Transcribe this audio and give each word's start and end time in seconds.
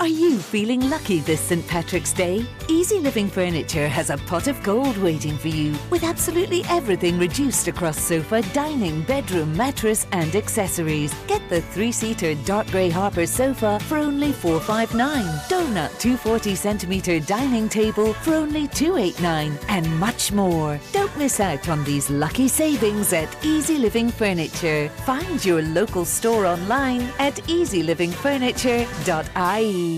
Are 0.00 0.08
you 0.08 0.38
feeling 0.38 0.88
lucky 0.88 1.20
this 1.20 1.42
St. 1.42 1.66
Patrick's 1.66 2.14
Day? 2.14 2.46
Easy 2.70 2.98
Living 3.00 3.28
Furniture 3.28 3.86
has 3.86 4.08
a 4.08 4.16
pot 4.16 4.46
of 4.46 4.62
gold 4.62 4.96
waiting 4.96 5.36
for 5.36 5.48
you 5.48 5.76
with 5.90 6.04
absolutely 6.04 6.64
everything 6.70 7.18
reduced 7.18 7.68
across 7.68 8.00
sofa, 8.00 8.40
dining, 8.54 9.02
bedroom, 9.02 9.54
mattress, 9.54 10.06
and 10.12 10.34
accessories. 10.34 11.12
Get 11.26 11.46
the 11.50 11.60
three 11.60 11.92
seater 11.92 12.34
dark 12.46 12.68
grey 12.68 12.88
Harper 12.88 13.26
sofa 13.26 13.78
for 13.80 13.98
only 13.98 14.32
459, 14.32 15.22
Donut 15.50 15.90
240 15.98 16.54
centimetre 16.54 17.20
dining 17.20 17.68
table 17.68 18.14
for 18.14 18.36
only 18.36 18.68
289, 18.68 19.58
and 19.68 20.00
much 20.00 20.32
more. 20.32 20.80
Don't 20.92 21.14
miss 21.18 21.40
out 21.40 21.68
on 21.68 21.84
these 21.84 22.08
lucky 22.08 22.48
savings 22.48 23.12
at 23.12 23.28
Easy 23.44 23.76
Living 23.76 24.08
Furniture. 24.08 24.88
Find 25.04 25.44
your 25.44 25.60
local 25.60 26.06
store 26.06 26.46
online 26.46 27.02
at 27.18 27.34
easylivingfurniture.ie. 27.48 29.89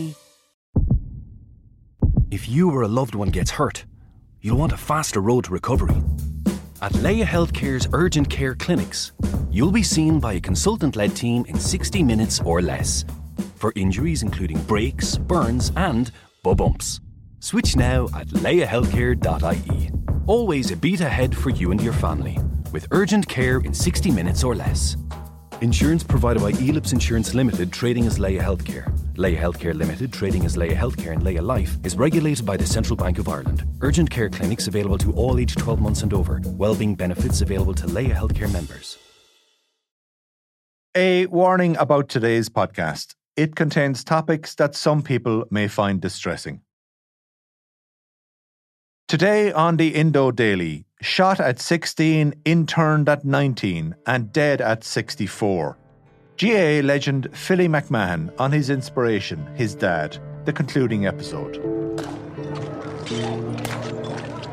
If 2.30 2.48
you 2.48 2.70
or 2.70 2.82
a 2.82 2.88
loved 2.88 3.14
one 3.14 3.28
gets 3.30 3.50
hurt, 3.50 3.84
you'll 4.40 4.58
want 4.58 4.72
a 4.72 4.76
faster 4.76 5.20
road 5.20 5.44
to 5.44 5.52
recovery. 5.52 5.96
At 6.80 6.94
Laya 6.96 7.24
Healthcare's 7.24 7.88
urgent 7.92 8.28
care 8.28 8.54
clinics, 8.54 9.12
you'll 9.50 9.70
be 9.70 9.82
seen 9.82 10.18
by 10.18 10.32
a 10.34 10.40
consultant 10.40 10.96
led 10.96 11.14
team 11.14 11.44
in 11.48 11.58
60 11.58 12.02
minutes 12.02 12.40
or 12.40 12.62
less 12.62 13.04
for 13.62 13.72
injuries 13.76 14.22
including 14.22 14.60
breaks, 14.62 15.16
burns, 15.16 15.70
and 15.76 16.10
bumps. 16.42 17.00
Switch 17.38 17.76
now 17.76 18.08
at 18.14 18.26
layahealthcare.ie. 18.28 19.90
Always 20.26 20.70
a 20.72 20.76
beat 20.76 21.00
ahead 21.00 21.36
for 21.36 21.50
you 21.50 21.70
and 21.70 21.80
your 21.80 21.92
family 21.92 22.38
with 22.72 22.88
urgent 22.90 23.28
care 23.28 23.58
in 23.58 23.72
60 23.72 24.10
minutes 24.10 24.42
or 24.42 24.56
less. 24.56 24.96
Insurance 25.62 26.02
provided 26.02 26.42
by 26.42 26.50
Elips 26.50 26.92
Insurance 26.92 27.34
Limited, 27.34 27.72
trading 27.72 28.04
as 28.08 28.18
Laya 28.18 28.42
Healthcare. 28.42 28.92
Laya 29.16 29.36
Healthcare 29.36 29.72
Limited, 29.72 30.12
trading 30.12 30.44
as 30.44 30.56
Laya 30.56 30.74
Healthcare 30.74 31.12
and 31.12 31.22
Laya 31.22 31.40
Life, 31.40 31.76
is 31.84 31.94
regulated 31.94 32.44
by 32.44 32.56
the 32.56 32.66
Central 32.66 32.96
Bank 32.96 33.20
of 33.20 33.28
Ireland. 33.28 33.62
Urgent 33.80 34.10
care 34.10 34.28
clinics 34.28 34.66
available 34.66 34.98
to 34.98 35.12
all 35.12 35.38
aged 35.38 35.58
12 35.58 35.80
months 35.80 36.02
and 36.02 36.12
over. 36.12 36.40
Wellbeing 36.44 36.96
benefits 36.96 37.42
available 37.42 37.74
to 37.74 37.86
Laya 37.86 38.12
Healthcare 38.12 38.52
members. 38.52 38.98
A 40.96 41.26
warning 41.26 41.76
about 41.76 42.08
today's 42.08 42.48
podcast. 42.48 43.14
It 43.36 43.54
contains 43.54 44.02
topics 44.02 44.56
that 44.56 44.74
some 44.74 45.00
people 45.00 45.44
may 45.48 45.68
find 45.68 46.00
distressing. 46.00 46.62
Today 49.06 49.52
on 49.52 49.76
the 49.76 49.94
Indo 49.94 50.32
Daily, 50.32 50.86
shot 51.02 51.40
at 51.40 51.58
16, 51.58 52.32
interned 52.44 53.08
at 53.08 53.24
19, 53.24 53.94
and 54.06 54.32
dead 54.32 54.60
at 54.60 54.84
64. 54.84 55.76
GAA 56.38 56.80
legend 56.82 57.28
Philly 57.36 57.68
McMahon 57.68 58.32
on 58.40 58.52
his 58.52 58.70
inspiration, 58.70 59.44
his 59.54 59.74
dad, 59.74 60.16
the 60.44 60.52
concluding 60.52 61.06
episode. 61.06 61.56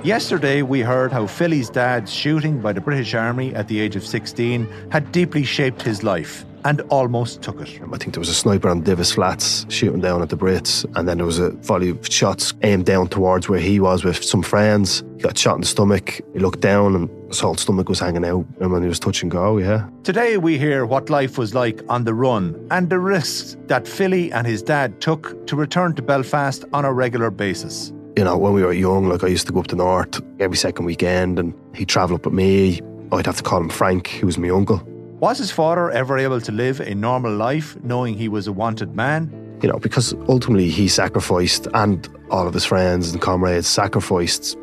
Yesterday, 0.03 0.61
we 0.61 0.81
heard 0.81 1.11
how 1.11 1.28
Philly's 1.28 1.69
dad's 1.69 2.11
shooting 2.11 2.61
by 2.61 2.73
the 2.73 2.81
British 2.81 3.13
Army 3.13 3.53
at 3.53 3.67
the 3.67 3.80
age 3.80 3.95
of 3.95 4.06
16 4.06 4.67
had 4.91 5.11
deeply 5.11 5.44
shaped 5.44 5.81
his 5.81 6.03
life 6.03 6.45
and 6.65 6.81
almost 6.89 7.41
took 7.41 7.59
it. 7.61 7.79
I 7.81 7.97
think 7.97 8.13
there 8.13 8.19
was 8.19 8.29
a 8.29 8.33
sniper 8.33 8.69
on 8.69 8.83
Divis 8.83 9.13
Flats 9.13 9.65
shooting 9.69 10.02
down 10.02 10.21
at 10.21 10.29
the 10.29 10.38
Brits, 10.38 10.85
and 10.95 11.07
then 11.07 11.17
there 11.17 11.25
was 11.25 11.39
a 11.39 11.51
volley 11.51 11.89
of 11.89 12.05
shots 12.07 12.53
aimed 12.61 12.85
down 12.85 13.07
towards 13.07 13.49
where 13.49 13.59
he 13.59 13.79
was 13.79 14.03
with 14.03 14.23
some 14.23 14.41
friends. 14.41 15.03
He 15.17 15.23
got 15.23 15.38
shot 15.38 15.55
in 15.55 15.61
the 15.61 15.67
stomach. 15.67 16.21
He 16.33 16.39
looked 16.39 16.61
down, 16.61 16.95
and 16.95 17.09
his 17.27 17.39
whole 17.39 17.55
stomach 17.55 17.89
was 17.89 17.99
hanging 17.99 18.25
out. 18.25 18.45
And 18.59 18.71
when 18.71 18.81
he 18.81 18.88
was 18.88 18.99
touch 18.99 19.21
and 19.21 19.31
go, 19.31 19.57
yeah. 19.57 19.88
Today, 20.03 20.38
we 20.38 20.57
hear 20.57 20.85
what 20.85 21.09
life 21.09 21.38
was 21.38 21.53
like 21.53 21.81
on 21.89 22.03
the 22.03 22.13
run 22.13 22.67
and 22.71 22.89
the 22.89 22.99
risks 22.99 23.57
that 23.67 23.88
Philly 23.88 24.31
and 24.31 24.45
his 24.47 24.61
dad 24.61 25.01
took 25.01 25.47
to 25.47 25.55
return 25.55 25.95
to 25.95 26.01
Belfast 26.01 26.66
on 26.73 26.85
a 26.85 26.94
regular 26.94 27.29
basis. 27.31 27.94
You 28.17 28.23
know, 28.25 28.38
when 28.38 28.53
we 28.53 28.63
were 28.63 28.73
young, 28.73 29.07
like 29.07 29.23
I 29.23 29.27
used 29.27 29.47
to 29.47 29.53
go 29.53 29.61
up 29.61 29.67
to 29.67 29.75
North 29.75 30.21
every 30.39 30.57
second 30.57 30.85
weekend, 30.85 31.39
and 31.39 31.53
he'd 31.73 31.88
travel 31.88 32.16
up 32.16 32.25
with 32.25 32.33
me. 32.33 32.81
I'd 33.11 33.25
have 33.25 33.38
to 33.38 33.44
call 33.44 33.61
him 33.61 33.69
Frank, 33.69 34.07
who 34.07 34.25
was 34.25 34.38
my 34.38 34.50
uncle. 34.50 34.85
Was 35.19 35.38
his 35.38 35.52
father 35.52 35.91
ever 35.91 36.18
able 36.18 36.40
to 36.40 36.52
live 36.53 36.80
a 36.80 36.96
normal 36.96 37.35
life 37.35 37.75
knowing 37.84 38.13
he 38.13 38.30
was 38.30 38.47
a 38.47 38.53
wanted 38.53 38.96
man? 38.96 39.30
You 39.62 39.68
know, 39.68 39.78
because 39.78 40.13
ultimately 40.30 40.69
he 40.69 40.88
sacrificed, 40.88 41.68
and 41.74 42.07
all 42.31 42.47
of 42.47 42.53
his 42.53 42.63
friends 42.63 43.12
and 43.12 43.22
comrades 43.22 43.68
sacrificed 43.68 44.58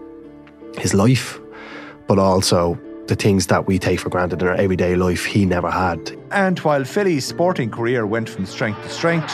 his 0.79 0.95
life, 0.95 1.39
but 2.07 2.19
also 2.19 2.81
the 3.07 3.15
things 3.15 3.49
that 3.49 3.67
we 3.67 3.79
take 3.79 4.01
for 4.01 4.09
granted 4.09 4.41
in 4.41 4.49
our 4.49 4.55
everyday 4.55 4.97
life 4.97 5.27
he 5.27 5.45
never 5.45 5.71
had. 5.71 6.17
And 6.31 6.59
while 6.61 6.85
Philly's 6.85 7.27
sporting 7.27 7.71
career 7.71 8.07
went 8.07 8.27
from 8.27 8.47
strength 8.47 8.83
to 8.83 8.89
strength, 8.89 9.31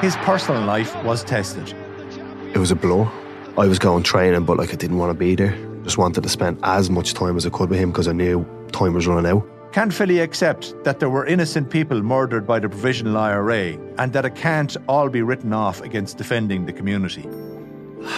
his 0.00 0.14
personal 0.18 0.62
life 0.62 0.94
was 1.02 1.24
tested. 1.24 1.74
It 2.54 2.58
was 2.58 2.70
a 2.70 2.76
blow. 2.76 3.10
I 3.58 3.66
was 3.66 3.80
going 3.80 4.04
training, 4.04 4.44
but 4.44 4.56
like 4.56 4.72
I 4.72 4.76
didn't 4.76 4.98
want 4.98 5.10
to 5.10 5.18
be 5.18 5.34
there. 5.34 5.69
Just 5.82 5.98
wanted 5.98 6.22
to 6.22 6.28
spend 6.28 6.58
as 6.62 6.90
much 6.90 7.14
time 7.14 7.36
as 7.36 7.46
I 7.46 7.50
could 7.50 7.70
with 7.70 7.78
him 7.78 7.90
because 7.90 8.08
I 8.08 8.12
knew 8.12 8.46
time 8.72 8.94
was 8.94 9.06
running 9.06 9.30
out. 9.30 9.46
Can 9.72 9.92
Philly 9.92 10.18
accept 10.18 10.74
that 10.82 10.98
there 10.98 11.08
were 11.08 11.24
innocent 11.24 11.70
people 11.70 12.02
murdered 12.02 12.44
by 12.44 12.58
the 12.58 12.68
Provisional 12.68 13.16
IRA 13.16 13.78
and 13.98 14.12
that 14.12 14.24
it 14.24 14.34
can't 14.34 14.76
all 14.88 15.08
be 15.08 15.22
written 15.22 15.52
off 15.52 15.80
against 15.80 16.18
defending 16.18 16.66
the 16.66 16.72
community? 16.72 17.28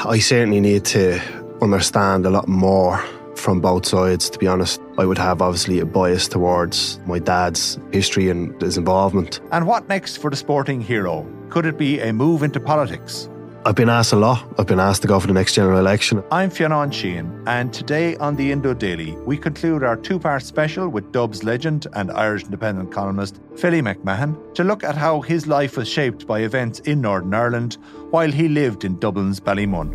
I 0.05 0.19
certainly 0.19 0.61
need 0.61 0.87
to 0.87 1.21
understand 1.61 2.25
a 2.25 2.31
lot 2.31 2.49
more 2.49 2.99
from 3.37 3.61
both 3.61 3.87
sides, 3.87 4.31
to 4.31 4.39
be 4.39 4.47
honest. 4.47 4.81
I 4.99 5.05
would 5.05 5.19
have 5.19 5.43
obviously 5.43 5.78
a 5.81 5.87
bias 5.87 6.28
towards 6.28 6.99
my 7.06 7.19
dad's 7.19 7.78
history 7.93 8.31
and 8.31 8.59
his 8.61 8.78
involvement. 8.78 9.41
And 9.51 9.67
what 9.67 9.89
next 9.89 10.19
for 10.19 10.31
the 10.31 10.37
sporting 10.37 10.81
hero? 10.81 11.27
Could 11.51 11.67
it 11.67 11.77
be 11.77 12.01
a 12.01 12.12
move 12.12 12.43
into 12.43 12.61
politics? 12.61 13.28
I've 13.65 13.77
been 13.77 13.89
asked 13.89 14.12
a 14.12 14.17
lot. 14.17 14.45
I've 14.59 14.67
been 14.67 14.81
asked 14.81 15.03
to 15.03 15.09
go 15.09 15.21
for 15.21 15.28
the 15.28 15.33
next 15.34 15.55
general 15.55 15.78
election. 15.78 16.25
I'm 16.33 16.50
Fionn 16.50 16.91
Sheahan, 16.91 17.45
and 17.47 17.73
today 17.73 18.17
on 18.17 18.34
the 18.34 18.50
Indo 18.50 18.75
Daily, 18.75 19.12
we 19.25 19.37
conclude 19.37 19.84
our 19.84 19.97
two 19.97 20.19
part 20.19 20.43
special 20.43 20.89
with 20.89 21.12
Dubs 21.12 21.45
legend 21.45 21.87
and 21.93 22.11
Irish 22.11 22.43
independent 22.43 22.91
columnist 22.91 23.41
Philly 23.56 23.81
McMahon 23.81 24.53
to 24.56 24.65
look 24.65 24.83
at 24.83 24.97
how 24.97 25.21
his 25.21 25.47
life 25.47 25.77
was 25.77 25.89
shaped 25.89 26.27
by 26.27 26.41
events 26.41 26.81
in 26.81 27.01
Northern 27.01 27.33
Ireland 27.33 27.78
while 28.11 28.33
he 28.33 28.49
lived 28.49 28.84
in 28.84 28.99
Dublin's 28.99 29.39
Ballymun. 29.39 29.93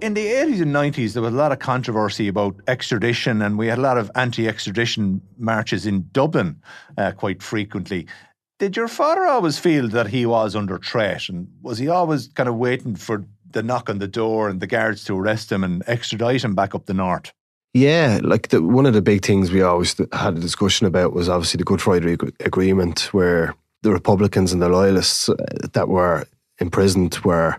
In 0.00 0.14
the 0.14 0.26
80s 0.26 0.62
and 0.62 0.72
90s, 0.72 1.12
there 1.14 1.22
was 1.22 1.34
a 1.34 1.36
lot 1.36 1.50
of 1.50 1.58
controversy 1.58 2.28
about 2.28 2.54
extradition, 2.68 3.42
and 3.42 3.58
we 3.58 3.66
had 3.66 3.78
a 3.78 3.80
lot 3.80 3.98
of 3.98 4.10
anti 4.14 4.46
extradition 4.46 5.20
marches 5.38 5.86
in 5.86 6.08
Dublin 6.12 6.60
uh, 6.96 7.10
quite 7.12 7.42
frequently. 7.42 8.06
Did 8.58 8.76
your 8.76 8.88
father 8.88 9.24
always 9.24 9.56
feel 9.56 9.88
that 9.88 10.08
he 10.08 10.26
was 10.26 10.56
under 10.56 10.78
threat? 10.78 11.28
And 11.28 11.48
was 11.62 11.78
he 11.78 11.88
always 11.88 12.28
kind 12.28 12.48
of 12.48 12.56
waiting 12.56 12.96
for 12.96 13.24
the 13.50 13.62
knock 13.62 13.88
on 13.88 13.98
the 13.98 14.08
door 14.08 14.48
and 14.48 14.60
the 14.60 14.66
guards 14.66 15.04
to 15.04 15.16
arrest 15.16 15.52
him 15.52 15.62
and 15.62 15.84
extradite 15.86 16.42
him 16.42 16.56
back 16.56 16.74
up 16.74 16.86
the 16.86 16.94
north? 16.94 17.32
Yeah, 17.72 18.18
like 18.22 18.48
the, 18.48 18.60
one 18.60 18.86
of 18.86 18.94
the 18.94 19.02
big 19.02 19.24
things 19.24 19.52
we 19.52 19.62
always 19.62 19.94
had 20.12 20.36
a 20.36 20.40
discussion 20.40 20.86
about 20.86 21.12
was 21.12 21.28
obviously 21.28 21.58
the 21.58 21.64
Good 21.64 21.80
Friday 21.80 22.16
Agreement, 22.40 23.12
where 23.12 23.54
the 23.82 23.92
Republicans 23.92 24.52
and 24.52 24.60
the 24.60 24.68
Loyalists 24.68 25.28
uh, 25.28 25.36
that 25.72 25.88
were 25.88 26.26
imprisoned 26.58 27.16
were 27.18 27.56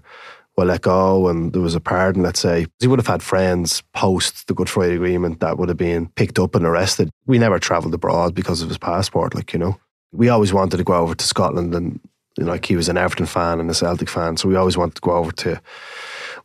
were 0.57 0.65
let 0.65 0.81
go 0.81 1.29
and 1.29 1.53
there 1.53 1.61
was 1.61 1.75
a 1.75 1.79
pardon, 1.79 2.23
let's 2.23 2.41
say. 2.41 2.65
He 2.79 2.87
would 2.87 2.99
have 2.99 3.07
had 3.07 3.23
friends 3.23 3.81
post 3.93 4.47
the 4.47 4.53
Good 4.53 4.69
Friday 4.69 4.95
Agreement 4.95 5.39
that 5.39 5.57
would 5.57 5.69
have 5.69 5.77
been 5.77 6.09
picked 6.09 6.37
up 6.37 6.53
and 6.55 6.65
arrested. 6.65 7.09
We 7.25 7.37
never 7.37 7.59
travelled 7.59 7.93
abroad 7.93 8.35
because 8.35 8.61
of 8.61 8.67
his 8.67 8.77
passport, 8.77 9.33
like, 9.33 9.53
you 9.53 9.59
know. 9.59 9.79
We 10.11 10.29
always 10.29 10.53
wanted 10.53 10.77
to 10.77 10.83
go 10.83 10.95
over 10.95 11.15
to 11.15 11.25
Scotland 11.25 11.73
and 11.75 11.99
you 12.37 12.45
know, 12.45 12.51
like 12.51 12.65
he 12.65 12.75
was 12.75 12.89
an 12.89 12.97
Everton 12.97 13.25
fan 13.25 13.59
and 13.59 13.69
a 13.69 13.73
Celtic 13.73 14.09
fan, 14.09 14.37
so 14.37 14.47
we 14.47 14.55
always 14.55 14.77
wanted 14.77 14.95
to 14.95 15.01
go 15.01 15.11
over 15.11 15.31
to 15.31 15.61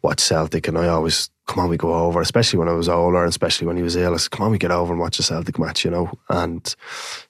watch 0.03 0.21
Celtic 0.21 0.69
and 0.69 0.77
I 0.77 0.89
always 0.89 1.31
come 1.47 1.63
on 1.63 1.71
we 1.71 1.77
go 1.77 1.95
over, 1.95 2.21
especially 2.21 2.59
when 2.59 2.69
I 2.69 2.73
was 2.73 2.89
older 2.89 3.19
and 3.19 3.29
especially 3.29 3.67
when 3.67 3.77
he 3.77 3.83
was 3.83 3.97
ill. 3.97 4.15
I 4.15 4.17
said, 4.17 4.31
Come 4.31 4.47
on, 4.47 4.51
we 4.51 4.59
get 4.59 4.71
over 4.71 4.93
and 4.93 5.01
watch 5.01 5.19
a 5.19 5.23
Celtic 5.23 5.59
match, 5.59 5.85
you 5.85 5.91
know. 5.91 6.13
And 6.29 6.75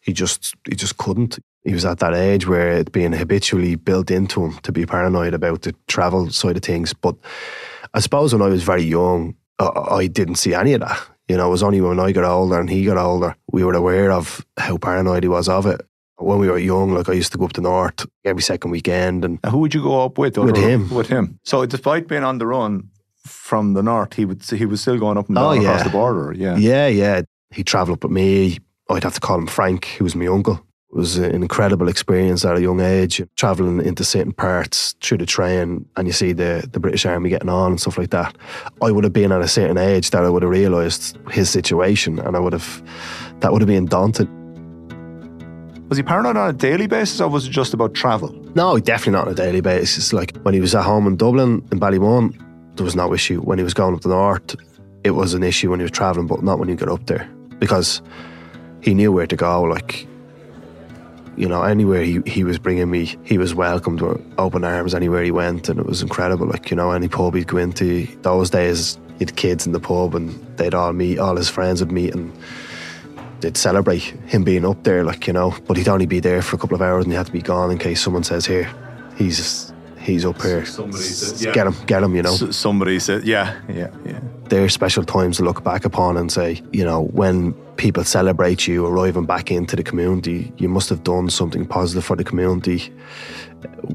he 0.01 0.13
just 0.13 0.55
he 0.69 0.77
just 0.77 0.97
couldn't 0.97 1.39
he 1.65 1.73
was 1.73 1.85
at 1.85 1.99
that 1.99 2.15
age 2.15 2.47
where 2.47 2.73
it 2.73 2.93
being 2.93 3.13
habitually 3.13 3.75
built 3.75 4.11
into 4.11 4.45
him 4.45 4.59
to 4.61 4.73
be 4.73 4.85
paranoid 4.85 5.35
about 5.35 5.63
the 5.63 5.75
travel 5.89 6.31
side 6.31 6.57
of 6.57 6.63
things. 6.63 6.93
But 6.93 7.17
I 7.95 8.01
suppose 8.01 8.33
when 8.33 8.43
I 8.43 8.49
was 8.49 8.63
very 8.63 8.83
young, 8.83 9.35
I 9.59 10.07
didn't 10.09 10.37
see 10.37 10.55
any 10.55 10.75
of 10.75 10.81
that. 10.81 11.01
You 11.29 11.39
know, 11.39 11.47
it 11.47 11.51
was 11.51 11.63
only 11.63 11.81
when 11.81 11.99
I 11.99 12.13
got 12.13 12.25
older 12.25 12.61
and 12.61 12.69
he 12.69 12.85
got 12.85 12.99
older, 12.99 13.35
we 13.51 13.65
were 13.65 13.73
aware 13.73 14.13
of 14.13 14.45
how 14.59 14.77
paranoid 14.77 15.23
he 15.23 15.29
was 15.29 15.49
of 15.49 15.65
it. 15.65 15.81
When 16.17 16.39
we 16.39 16.49
were 16.49 16.59
young, 16.59 16.95
like 16.95 17.09
I 17.09 17.13
used 17.13 17.33
to 17.33 17.39
go 17.39 17.45
up 17.45 17.53
to 17.55 17.61
the 17.61 17.69
North 17.69 18.07
every 18.25 18.43
second 18.43 18.71
weekend. 18.71 19.25
And 19.25 19.41
now 19.43 19.51
who 19.51 19.59
would 19.59 19.75
you 19.75 19.83
go 19.83 20.05
up 20.05 20.17
with? 20.17 20.39
With 20.39 20.57
him. 20.57 20.89
With 20.91 21.09
him. 21.09 21.41
So 21.45 21.67
despite 21.67 22.07
being 22.07 22.25
on 22.25 22.39
the 22.39 22.47
run 22.47 22.91
from 23.27 23.75
the 23.75 23.83
North, 23.83 24.15
he 24.15 24.25
would 24.25 24.43
he 24.45 24.67
was 24.67 24.81
still 24.81 24.99
going 24.99 25.19
up 25.19 25.29
and 25.29 25.37
oh, 25.39 25.41
down 25.41 25.51
oh, 25.51 25.61
yeah. 25.61 25.69
across 25.71 25.85
the 25.85 25.91
border. 25.91 26.33
Yeah. 26.33 26.57
Yeah, 26.57 26.87
yeah. 26.87 27.23
He'd 27.51 27.67
travel 27.67 27.95
up 27.95 28.05
with 28.05 28.13
me. 28.13 28.59
I'd 28.91 29.03
have 29.03 29.15
to 29.15 29.21
call 29.21 29.39
him 29.39 29.47
Frank, 29.47 29.87
who 29.87 30.05
was 30.05 30.15
my 30.15 30.27
uncle. 30.27 30.65
It 30.95 30.99
was 30.99 31.17
an 31.17 31.43
incredible 31.43 31.89
experience 31.89 32.45
at 32.45 32.57
a 32.57 32.61
young 32.61 32.81
age, 32.81 33.21
travelling 33.35 33.85
into 33.85 34.05
certain 34.05 34.33
parts 34.33 34.95
through 35.01 35.19
the 35.19 35.27
train 35.27 35.87
and 35.97 36.07
you 36.07 36.13
see 36.13 36.33
the, 36.33 36.69
the 36.73 36.79
British 36.79 37.05
Army 37.05 37.31
getting 37.31 37.49
on 37.49 37.73
and 37.73 37.81
stuff 37.81 37.99
like 37.99 38.11
that. 38.11 38.37
I 38.81 38.93
would 38.93 39.03
have 39.03 39.13
been 39.13 39.33
at 39.33 39.41
a 39.41 39.49
certain 39.49 39.77
age 39.77 40.11
that 40.11 40.23
I 40.23 40.31
would 40.31 40.45
have 40.45 40.53
realised 40.53 41.19
his 41.33 41.51
situation 41.51 42.21
and 42.21 42.37
I 42.37 42.39
would 42.39 42.53
have 42.53 42.81
that 43.41 43.53
would 43.53 43.61
have 43.61 43.67
been 43.67 43.87
daunting. 43.87 44.44
Was 45.95 45.99
he 45.99 46.03
paranoid 46.03 46.37
on 46.37 46.51
a 46.51 46.53
daily 46.53 46.89
basis 46.89 47.21
or 47.21 47.29
was 47.29 47.47
it 47.47 47.51
just 47.51 47.73
about 47.73 47.95
travel? 47.95 48.33
No, 48.57 48.81
definitely 48.81 49.13
not 49.13 49.29
on 49.29 49.33
a 49.33 49.37
daily 49.37 49.61
basis. 49.61 50.13
Like 50.13 50.37
when 50.39 50.53
he 50.53 50.59
was 50.59 50.75
at 50.75 50.83
home 50.83 51.07
in 51.07 51.15
Dublin, 51.15 51.65
in 51.71 51.79
Ballymun, 51.79 52.37
there 52.75 52.83
was 52.83 52.97
no 52.97 53.15
issue. 53.15 53.41
When 53.43 53.59
he 53.59 53.63
was 53.63 53.75
going 53.75 53.95
up 53.95 54.01
the 54.01 54.09
north, 54.09 54.57
it 55.05 55.13
was 55.13 55.35
an 55.35 55.45
issue 55.45 55.71
when 55.71 55.79
he 55.79 55.85
was 55.85 55.93
travelling, 55.93 56.27
but 56.27 56.43
not 56.43 56.59
when 56.59 56.69
he 56.69 56.75
got 56.75 56.89
up 56.89 57.07
there 57.07 57.31
because 57.61 58.03
he 58.83 58.93
knew 58.93 59.13
where 59.13 59.29
to 59.29 59.37
go. 59.37 59.63
Like, 59.63 60.05
you 61.37 61.47
know, 61.47 61.63
anywhere 61.63 62.03
he, 62.03 62.21
he 62.27 62.43
was 62.43 62.59
bringing 62.59 62.91
me, 62.91 63.17
he 63.23 63.39
was 63.39 63.55
welcomed 63.55 64.01
with 64.01 64.21
open 64.37 64.65
arms 64.65 64.97
anywhere 64.97 65.23
he 65.23 65.31
went, 65.31 65.69
and 65.69 65.79
it 65.79 65.87
was 65.87 66.03
incredible. 66.03 66.49
Like, 66.49 66.73
you 66.73 66.77
know, 66.77 66.91
any 66.91 67.07
pub 67.07 67.37
he'd 67.37 67.47
go 67.47 67.59
into, 67.59 68.09
those 68.23 68.51
days, 68.51 68.99
he 69.11 69.27
had 69.27 69.37
kids 69.37 69.65
in 69.65 69.71
the 69.71 69.79
pub 69.79 70.17
and 70.17 70.31
they'd 70.57 70.75
all 70.75 70.93
meet, 70.93 71.21
all 71.21 71.37
his 71.37 71.49
friends 71.49 71.79
would 71.79 71.93
meet, 71.93 72.13
and 72.13 72.37
they'd 73.45 73.57
celebrate 73.57 74.03
him 74.27 74.43
being 74.43 74.65
up 74.65 74.83
there, 74.85 75.05
like, 75.05 75.27
you 75.27 75.33
know, 75.33 75.55
but 75.67 75.77
he'd 75.77 75.89
only 75.89 76.07
be 76.07 76.19
there 76.19 76.41
for 76.41 76.57
a 76.57 76.59
couple 76.59 76.75
of 76.75 76.81
hours 76.81 77.05
and 77.05 77.13
he 77.13 77.17
had 77.17 77.27
to 77.27 77.33
be 77.33 77.43
gone 77.43 77.71
in 77.71 77.79
case 77.79 78.01
someone 78.01 78.25
says, 78.25 78.47
Here, 78.47 78.69
he's 79.17 79.73
he's 80.01 80.25
up 80.25 80.41
here. 80.41 80.65
Somebody 80.65 81.03
said, 81.03 81.41
yeah. 81.41 81.53
Get 81.53 81.67
him, 81.67 81.75
get 81.87 82.03
him, 82.03 82.15
you 82.15 82.23
know. 82.23 82.35
S- 82.35 82.57
somebody 82.57 82.99
said, 82.99 83.25
yeah, 83.25 83.59
yeah, 83.69 83.91
yeah. 84.05 84.21
They're 84.49 84.69
special 84.69 85.05
times 85.05 85.39
to 85.39 85.43
look 85.45 85.65
back 85.65 85.85
upon 85.85 86.17
and 86.17 86.31
say, 86.31 86.63
you 86.73 86.85
know, 86.85 87.05
when 87.07 87.53
people 87.77 88.05
celebrate 88.05 88.67
you 88.67 88.87
arriving 88.87 89.25
back 89.25 89.51
into 89.51 89.77
the 89.77 89.83
community, 89.83 90.53
you 90.59 90.69
must 90.69 90.89
have 90.91 91.05
done 91.05 91.31
something 91.31 91.67
positive 91.67 92.05
for 92.05 92.17
the 92.17 92.25
community, 92.25 92.93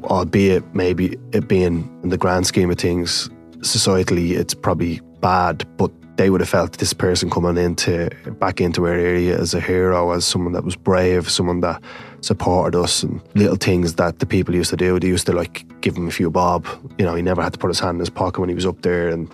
albeit 0.06 0.64
maybe 0.74 1.18
it 1.32 1.48
being 1.48 1.88
in 2.04 2.10
the 2.10 2.18
grand 2.18 2.48
scheme 2.48 2.72
of 2.72 2.78
things, 2.78 3.30
societally, 3.60 4.32
it's 4.32 4.54
probably 4.56 5.00
bad, 5.22 5.66
but 5.78 5.92
they 6.20 6.30
would 6.30 6.42
have 6.42 6.50
felt 6.50 6.80
this 6.80 6.92
person 6.92 7.30
coming 7.30 7.58
into 7.58 8.10
back 8.40 8.60
into 8.60 8.86
our 8.86 8.94
area 8.94 9.40
as 9.40 9.54
a 9.54 9.62
hero, 9.62 10.12
as 10.12 10.26
someone 10.26 10.52
that 10.52 10.66
was 10.66 10.76
brave, 10.76 11.30
someone 11.30 11.62
that 11.62 11.82
supported 12.20 12.78
us, 12.78 13.04
and 13.04 13.22
little 13.36 13.56
things 13.56 13.94
that 13.94 14.20
the 14.20 14.26
people 14.26 14.54
used 14.54 14.70
to 14.70 14.76
do. 14.76 15.00
They 15.00 15.08
used 15.08 15.28
to 15.28 15.32
like 15.32 15.64
give 15.80 15.96
him 15.96 16.10
a 16.10 16.12
few 16.12 16.30
bob. 16.30 16.68
You 16.98 17.06
know, 17.06 17.16
he 17.16 17.22
never 17.22 17.42
had 17.42 17.54
to 17.54 17.58
put 17.58 17.70
his 17.70 17.80
hand 17.80 17.96
in 17.96 18.00
his 18.02 18.10
pocket 18.10 18.42
when 18.42 18.50
he 18.50 18.56
was 18.56 18.66
up 18.66 18.82
there, 18.82 19.08
and 19.08 19.34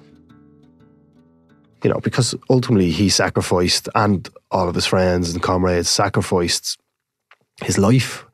you 1.84 1.90
know, 1.90 2.00
because 2.02 2.36
ultimately 2.52 2.92
he 2.92 3.10
sacrificed, 3.10 3.90
and 3.96 4.30
all 4.52 4.70
of 4.70 4.76
his 4.76 4.86
friends 4.86 5.34
and 5.34 5.42
comrades 5.42 5.90
sacrificed 5.90 6.78
his 7.64 7.80
life, 7.80 8.28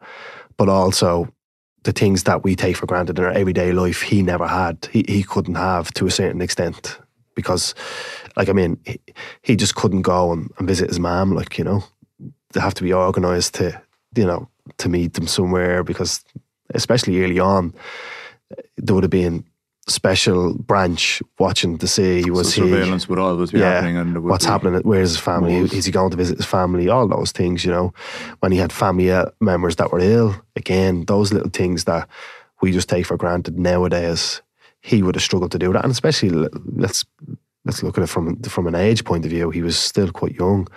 but 0.58 0.68
also 0.68 1.34
the 1.84 1.94
things 1.94 2.24
that 2.24 2.44
we 2.44 2.58
take 2.58 2.76
for 2.76 2.86
granted 2.86 3.18
in 3.18 3.24
our 3.24 3.32
everyday 3.32 3.72
life, 3.72 4.02
he 4.02 4.22
never 4.22 4.46
had. 4.46 4.90
He, 4.92 5.06
he 5.08 5.24
couldn't 5.24 5.56
have 5.56 5.94
to 5.94 6.06
a 6.06 6.12
certain 6.12 6.42
extent 6.42 7.00
because, 7.42 7.76
like, 8.36 8.50
I 8.50 8.54
mean, 8.54 8.78
he, 8.86 9.00
he 9.42 9.56
just 9.56 9.76
couldn't 9.76 10.04
go 10.04 10.32
and, 10.32 10.52
and 10.58 10.68
visit 10.68 10.90
his 10.90 11.00
mom. 11.00 11.34
Like, 11.34 11.58
you 11.58 11.64
know, 11.64 11.84
they 12.54 12.60
have 12.60 12.74
to 12.76 12.84
be 12.84 12.94
organised 12.94 13.56
to, 13.56 13.82
you 14.16 14.26
know, 14.26 14.48
to 14.78 14.90
meet 14.90 15.14
them 15.14 15.28
somewhere 15.28 15.84
because, 15.84 16.24
especially 16.74 17.22
early 17.24 17.40
on, 17.40 17.74
there 18.78 18.96
would 18.96 19.04
have 19.04 19.12
been 19.12 19.46
special 19.88 20.54
branch 20.54 21.22
watching 21.40 21.78
to 21.78 21.88
see 21.88 22.30
was 22.30 22.54
so 22.54 22.64
he 22.64 22.70
surveillance 22.70 23.10
would 23.10 23.18
always 23.18 23.52
be 23.52 23.60
happening 23.60 23.98
and 23.98 24.24
what's 24.24 24.46
be 24.46 24.52
happening 24.52 24.80
where's 24.84 25.10
his 25.10 25.20
family 25.20 25.58
moles. 25.58 25.74
is 25.74 25.86
he 25.86 25.92
going 25.92 26.12
to 26.12 26.18
visit 26.18 26.38
his 26.38 26.46
family 26.46 26.88
all 26.88 27.08
those 27.08 27.32
things 27.32 27.66
you 27.66 27.72
know 27.72 27.92
when 28.42 28.52
he 28.52 28.60
had 28.60 28.72
family 28.72 29.12
uh, 29.12 29.26
members 29.40 29.78
that 29.78 29.92
were 29.92 30.00
ill 30.00 30.36
again 30.56 31.04
those 31.06 31.34
little 31.34 31.50
things 31.50 31.86
that 31.86 32.08
we 32.62 32.72
just 32.72 32.88
take 32.88 33.08
for 33.08 33.18
granted 33.18 33.58
nowadays 33.58 34.42
he 34.82 35.04
would 35.04 35.16
have 35.16 35.24
struggled 35.24 35.52
to 35.52 35.60
do 35.60 35.74
that. 35.74 35.84
And 35.84 35.92
especially 35.92 36.30
let's 36.76 37.06
let's 37.66 37.84
look 37.84 37.98
at 37.98 38.04
it 38.04 38.08
from 38.08 38.42
from 38.42 38.68
an 38.68 38.76
age 38.76 39.04
point 39.04 39.26
of 39.26 39.32
view 39.32 39.50
he 39.50 39.62
was 39.62 39.78
still 39.78 40.12
quite 40.12 40.36
young. 40.36 40.68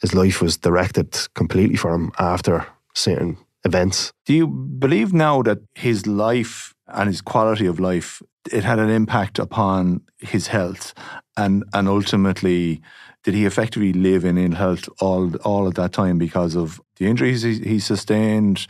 His 0.00 0.14
life 0.14 0.42
was 0.42 0.56
directed 0.56 1.16
completely 1.34 1.76
for 1.76 1.94
him 1.94 2.10
after 2.18 2.66
certain 2.94 3.38
events. 3.64 4.12
Do 4.26 4.34
you 4.34 4.46
believe 4.46 5.12
now 5.12 5.42
that 5.42 5.58
his 5.74 6.06
life 6.06 6.74
and 6.88 7.08
his 7.08 7.20
quality 7.20 7.66
of 7.66 7.78
life 7.78 8.22
it 8.50 8.64
had 8.64 8.80
an 8.80 8.90
impact 8.90 9.38
upon 9.38 10.02
his 10.18 10.48
health? 10.48 10.94
And 11.36 11.64
and 11.72 11.88
ultimately 11.88 12.82
did 13.22 13.34
he 13.34 13.46
effectively 13.46 13.92
live 13.92 14.24
in 14.24 14.36
ill 14.38 14.56
health 14.56 14.88
all 15.00 15.34
all 15.44 15.68
at 15.68 15.74
that 15.74 15.92
time 15.92 16.18
because 16.18 16.56
of 16.56 16.80
the 17.02 17.10
injuries 17.10 17.42
he, 17.42 17.58
he 17.58 17.78
sustained, 17.78 18.66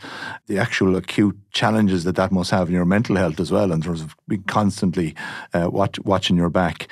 the 0.47 0.57
actual 0.57 0.95
acute 0.95 1.37
challenges 1.51 2.03
that 2.03 2.15
that 2.15 2.31
must 2.31 2.51
have 2.51 2.67
in 2.67 2.73
your 2.73 2.85
mental 2.85 3.15
health 3.15 3.39
as 3.39 3.51
well, 3.51 3.71
in 3.71 3.81
terms 3.81 4.01
of 4.01 4.15
being 4.27 4.43
constantly 4.43 5.15
uh, 5.53 5.69
watch, 5.71 5.99
watching 5.99 6.35
your 6.35 6.49
back. 6.49 6.87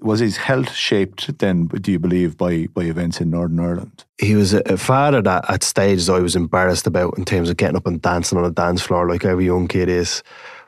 Was 0.00 0.20
his 0.20 0.38
health 0.38 0.72
shaped 0.72 1.38
then? 1.38 1.66
Do 1.66 1.92
you 1.92 1.98
believe 1.98 2.38
by 2.38 2.66
by 2.68 2.84
events 2.84 3.20
in 3.20 3.30
Northern 3.30 3.60
Ireland? 3.60 4.04
he 4.20 4.34
was 4.34 4.52
a, 4.52 4.60
a 4.66 4.76
father 4.76 5.22
that 5.22 5.48
at 5.48 5.62
stages 5.62 6.10
I 6.10 6.18
was 6.18 6.36
embarrassed 6.36 6.86
about 6.86 7.16
in 7.16 7.24
terms 7.24 7.48
of 7.48 7.56
getting 7.56 7.76
up 7.76 7.86
and 7.86 8.00
dancing 8.00 8.38
on 8.38 8.44
a 8.44 8.50
dance 8.50 8.82
floor 8.82 9.08
like 9.08 9.24
every 9.24 9.46
young 9.46 9.66
kid 9.66 9.88
is 9.88 10.22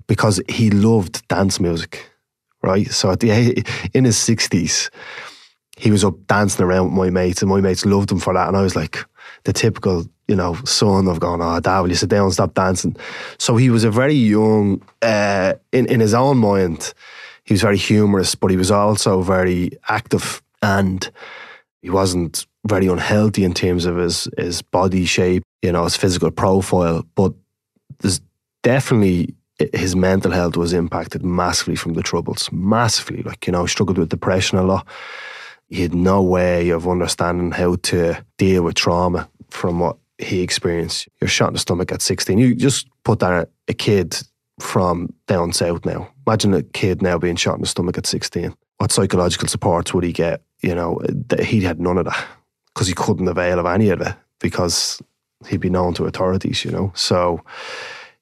because 0.07 0.41
he 0.49 0.71
loved 0.71 1.27
dance 1.29 1.61
music, 1.61 2.11
right? 2.63 2.91
So 2.91 3.11
at 3.11 3.21
the 3.21 3.65
in 3.95 4.05
his 4.05 4.17
sixties, 4.17 4.91
he 5.77 5.91
was 5.91 6.05
up 6.05 6.15
dancing 6.27 6.65
around 6.65 6.87
with 6.87 6.95
my 6.95 7.11
mates, 7.11 7.43
and 7.43 7.51
my 7.51 7.61
mates 7.61 7.85
loved 7.85 8.11
him 8.11 8.21
for 8.21 8.33
that. 8.35 8.49
And 8.49 8.57
I 8.57 8.63
was 8.63 8.77
like 8.77 9.05
the 9.45 9.53
typical, 9.53 10.07
you 10.29 10.37
know, 10.37 10.55
son 10.65 11.09
of 11.09 11.21
going, 11.21 11.43
"Oh, 11.43 11.61
Dad, 11.61 11.81
will 11.81 11.91
you 11.91 11.95
sit 11.95 12.11
down 12.11 12.25
and 12.25 12.33
stop 12.33 12.55
dancing?" 12.55 12.97
So 13.39 13.57
he 13.57 13.71
was 13.71 13.85
a 13.85 13.91
very 13.91 14.15
young, 14.15 14.83
uh, 15.03 15.55
in 15.73 15.87
in 15.87 16.01
his 16.01 16.15
own 16.15 16.39
mind, 16.39 16.95
he 17.45 17.55
was 17.55 17.63
very 17.63 17.77
humorous, 17.77 18.35
but 18.35 18.51
he 18.51 18.57
was 18.57 18.71
also 18.71 19.23
very 19.23 19.71
active 19.89 20.43
and 20.63 21.11
he 21.83 21.91
wasn't 21.91 22.47
very 22.67 22.87
unhealthy 22.87 23.45
in 23.45 23.55
terms 23.55 23.85
of 23.85 23.97
his 23.97 24.29
his 24.39 24.63
body 24.63 25.05
shape, 25.05 25.43
you 25.63 25.73
know, 25.73 25.85
his 25.85 25.97
physical 25.97 26.31
profile. 26.31 27.05
But 27.15 27.33
there's 28.01 28.21
definitely 28.63 29.35
his 29.73 29.95
mental 29.95 30.33
health 30.33 30.57
was 30.57 30.73
impacted 30.73 31.25
massively 31.25 31.77
from 31.77 31.95
the 31.95 32.03
troubles, 32.03 32.49
massively. 32.53 33.23
Like 33.23 33.47
you 33.47 33.53
know, 33.53 33.67
struggled 33.67 33.99
with 33.99 34.09
depression 34.09 34.59
a 34.59 34.63
lot. 34.63 34.87
He 35.69 35.83
had 35.83 35.95
no 35.95 36.23
way 36.23 36.69
of 36.69 36.87
understanding 36.87 37.51
how 37.51 37.77
to 37.77 38.25
deal 38.37 38.63
with 38.63 38.75
trauma 38.75 39.29
from 39.51 39.81
what 39.81 39.97
he 40.23 40.41
experienced. 40.41 41.09
You're 41.21 41.29
shot 41.29 41.49
in 41.49 41.55
the 41.55 41.61
stomach 41.61 41.93
at 41.93 42.03
16. 42.03 42.39
You 42.39 42.55
just 42.55 42.87
put 43.05 43.19
that 43.21 43.51
a 43.69 43.75
kid 43.75 44.17
from 44.61 45.13
down 45.27 45.53
south 45.53 45.85
now. 45.85 46.09
Imagine 46.27 46.55
a 46.55 46.63
kid 46.63 47.03
now 47.03 47.19
being 47.19 47.37
shot 47.37 47.57
in 47.57 47.63
the 47.63 47.67
stomach 47.67 47.99
at 47.99 48.07
16. 48.07 48.55
What 48.79 48.93
psychological 48.93 49.49
supports 49.49 49.93
would 49.93 50.05
he 50.05 50.13
get? 50.13 50.43
You 50.61 50.75
know, 50.75 51.01
he 51.41 51.63
had 51.63 51.81
none 51.81 51.99
of 51.99 52.05
that 52.05 52.25
because 52.73 52.87
he 52.87 52.95
couldn't 52.95 53.29
avail 53.29 53.59
of 53.59 53.67
any 53.67 53.91
of 53.91 54.01
it 54.01 54.15
because 54.39 55.01
he'd 55.49 55.61
be 55.61 55.71
known 55.71 55.95
to 55.95 56.05
authorities, 56.05 56.64
you 56.64 56.71
know. 56.71 56.93
So 56.95 57.41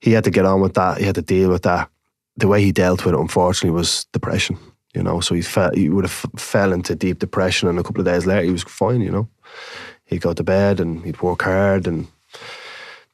he 0.01 0.13
had 0.13 0.25
to 0.25 0.31
get 0.31 0.47
on 0.47 0.61
with 0.61 0.75
that. 0.75 0.99
He 0.99 1.05
had 1.05 1.15
to 1.17 1.23
deal 1.23 1.51
with 1.51 1.63
that. 1.63 1.91
The 2.37 2.49
way 2.49 2.63
he 2.63 2.73
dealt 2.73 3.05
with 3.05 3.15
it, 3.15 3.21
unfortunately, 3.21 3.77
was 3.77 4.07
depression. 4.13 4.59
You 4.95 5.05
know, 5.05 5.21
so 5.21 5.37
he 5.37 5.43
fell, 5.43 5.71
he 5.73 5.89
would 5.89 6.05
have 6.05 6.27
fell 6.37 6.73
into 6.73 6.97
deep 6.97 7.21
depression, 7.21 7.69
and 7.69 7.79
a 7.79 7.83
couple 7.83 8.01
of 8.01 8.07
days 8.07 8.27
later, 8.27 8.43
he 8.43 8.51
was 8.51 8.65
fine. 8.65 9.01
You 9.01 9.13
know, 9.13 9.29
he'd 10.11 10.21
go 10.21 10.35
to 10.35 10.43
bed 10.43 10.81
and 10.81 11.05
he'd 11.05 11.23
work 11.23 11.43
hard, 11.43 11.87
and 11.87 12.09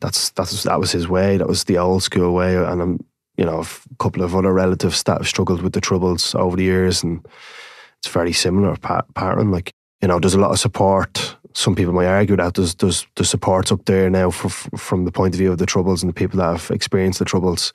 that's 0.00 0.30
that's 0.30 0.64
that 0.64 0.80
was 0.80 0.90
his 0.90 1.06
way. 1.06 1.36
That 1.36 1.46
was 1.46 1.64
the 1.64 1.78
old 1.78 2.02
school 2.02 2.34
way. 2.34 2.56
And 2.56 2.82
I'm, 2.82 3.04
you 3.36 3.44
know, 3.44 3.60
a 3.60 3.96
couple 3.98 4.22
of 4.22 4.34
other 4.34 4.52
relatives 4.52 5.02
that 5.04 5.18
have 5.18 5.28
struggled 5.28 5.62
with 5.62 5.74
the 5.74 5.80
troubles 5.80 6.34
over 6.34 6.56
the 6.56 6.64
years, 6.64 7.02
and 7.02 7.24
it's 7.98 8.12
very 8.12 8.32
similar 8.32 8.76
pa- 8.76 9.04
pattern. 9.14 9.50
Like 9.50 9.72
you 10.02 10.08
know, 10.08 10.18
there's 10.18 10.34
a 10.34 10.40
lot 10.40 10.50
of 10.50 10.58
support. 10.58 11.36
Some 11.52 11.74
people 11.74 11.92
might 11.94 12.06
argue 12.06 12.36
that 12.36 12.54
there's 12.54 12.74
there's 12.76 13.06
there's 13.14 13.30
supports 13.30 13.70
up 13.70 13.84
there 13.84 14.10
now 14.10 14.30
for, 14.30 14.48
from 14.76 15.04
the 15.04 15.12
point 15.12 15.34
of 15.34 15.38
view 15.38 15.52
of 15.52 15.58
the 15.58 15.66
troubles 15.66 16.02
and 16.02 16.10
the 16.10 16.14
people 16.14 16.38
that 16.38 16.58
have 16.58 16.70
experienced 16.70 17.18
the 17.18 17.24
troubles, 17.24 17.72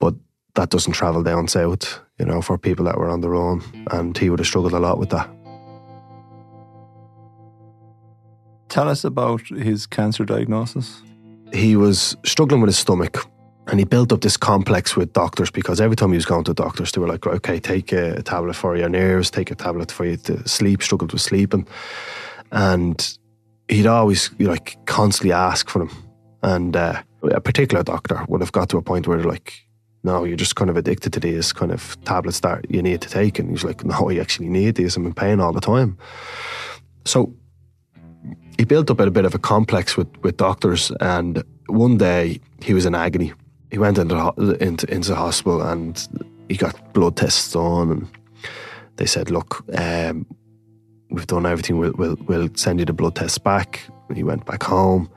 but 0.00 0.14
that 0.54 0.70
doesn't 0.70 0.92
travel 0.92 1.22
down 1.22 1.48
south. 1.48 2.00
You 2.18 2.24
know, 2.24 2.40
for 2.40 2.56
people 2.58 2.84
that 2.84 2.96
were 2.96 3.10
on 3.10 3.20
their 3.20 3.34
own, 3.34 3.62
and 3.90 4.16
he 4.16 4.30
would 4.30 4.38
have 4.38 4.46
struggled 4.46 4.72
a 4.72 4.78
lot 4.78 4.98
with 4.98 5.10
that. 5.10 5.28
Tell 8.74 8.88
us 8.88 9.04
about 9.04 9.46
his 9.46 9.86
cancer 9.86 10.24
diagnosis. 10.24 11.00
he 11.52 11.76
was 11.76 12.16
struggling 12.24 12.60
with 12.60 12.66
his 12.66 12.76
stomach 12.76 13.24
and 13.68 13.78
he 13.78 13.84
built 13.84 14.12
up 14.12 14.22
this 14.22 14.36
complex 14.36 14.96
with 14.96 15.12
doctors 15.12 15.48
because 15.48 15.80
every 15.80 15.94
time 15.94 16.10
he 16.10 16.16
was 16.16 16.24
going 16.24 16.42
to 16.42 16.54
doctors, 16.54 16.90
they 16.90 17.00
were 17.00 17.06
like, 17.06 17.24
okay, 17.24 17.60
take 17.60 17.92
a, 17.92 18.20
tablet 18.24 18.56
for 18.56 18.76
your 18.76 18.88
nerves, 18.88 19.30
take 19.30 19.52
a 19.52 19.54
tablet 19.54 19.92
for 19.92 20.04
you 20.04 20.16
to 20.16 20.48
sleep, 20.48 20.82
struggled 20.82 21.12
with 21.12 21.22
sleeping. 21.22 21.68
And 22.50 23.16
he'd 23.68 23.86
always 23.86 24.30
like 24.40 24.76
constantly 24.86 25.32
ask 25.32 25.70
for 25.70 25.78
them. 25.78 25.96
And 26.42 26.74
uh, 26.74 27.00
a 27.22 27.40
particular 27.40 27.84
doctor 27.84 28.24
would 28.26 28.40
have 28.40 28.50
got 28.50 28.70
to 28.70 28.76
a 28.78 28.82
point 28.82 29.06
where 29.06 29.18
they're 29.18 29.30
like, 29.30 29.52
no, 30.02 30.24
you're 30.24 30.36
just 30.36 30.56
kind 30.56 30.68
of 30.68 30.76
addicted 30.76 31.12
to 31.12 31.20
these 31.20 31.52
kind 31.52 31.70
of 31.70 31.96
tablets 32.04 32.40
that 32.40 32.68
you 32.68 32.82
need 32.82 33.02
to 33.02 33.08
take. 33.08 33.38
And 33.38 33.50
he's 33.50 33.62
like, 33.62 33.84
no, 33.84 34.10
I 34.10 34.16
actually 34.16 34.48
need 34.48 34.74
these. 34.74 34.96
I'm 34.96 35.06
in 35.06 35.14
pain 35.14 35.38
all 35.38 35.52
the 35.52 35.60
time. 35.60 35.96
So 37.04 37.36
he 38.58 38.64
built 38.64 38.90
up 38.90 39.00
a 39.00 39.10
bit 39.10 39.24
of 39.24 39.34
a 39.34 39.38
complex 39.38 39.96
with, 39.96 40.08
with 40.22 40.36
doctors, 40.36 40.92
and 41.00 41.42
one 41.66 41.98
day 41.98 42.40
he 42.62 42.74
was 42.74 42.86
in 42.86 42.94
agony. 42.94 43.32
He 43.70 43.78
went 43.78 43.98
into, 43.98 44.56
into 44.60 44.92
into 44.92 45.14
hospital 45.14 45.62
and 45.62 46.08
he 46.48 46.56
got 46.56 46.92
blood 46.92 47.16
tests 47.16 47.52
done, 47.52 47.90
and 47.90 48.08
they 48.96 49.06
said, 49.06 49.30
"Look, 49.30 49.64
um, 49.76 50.26
we've 51.14 51.26
done 51.26 51.46
everything. 51.46 51.78
We'll, 51.78 51.92
we'll, 51.92 52.16
we'll 52.26 52.48
send 52.54 52.80
you 52.80 52.86
the 52.86 52.92
blood 52.92 53.14
tests 53.14 53.38
back. 53.38 53.80
And 54.08 54.16
he 54.16 54.24
went 54.24 54.44
back 54.44 54.62
home. 54.62 55.08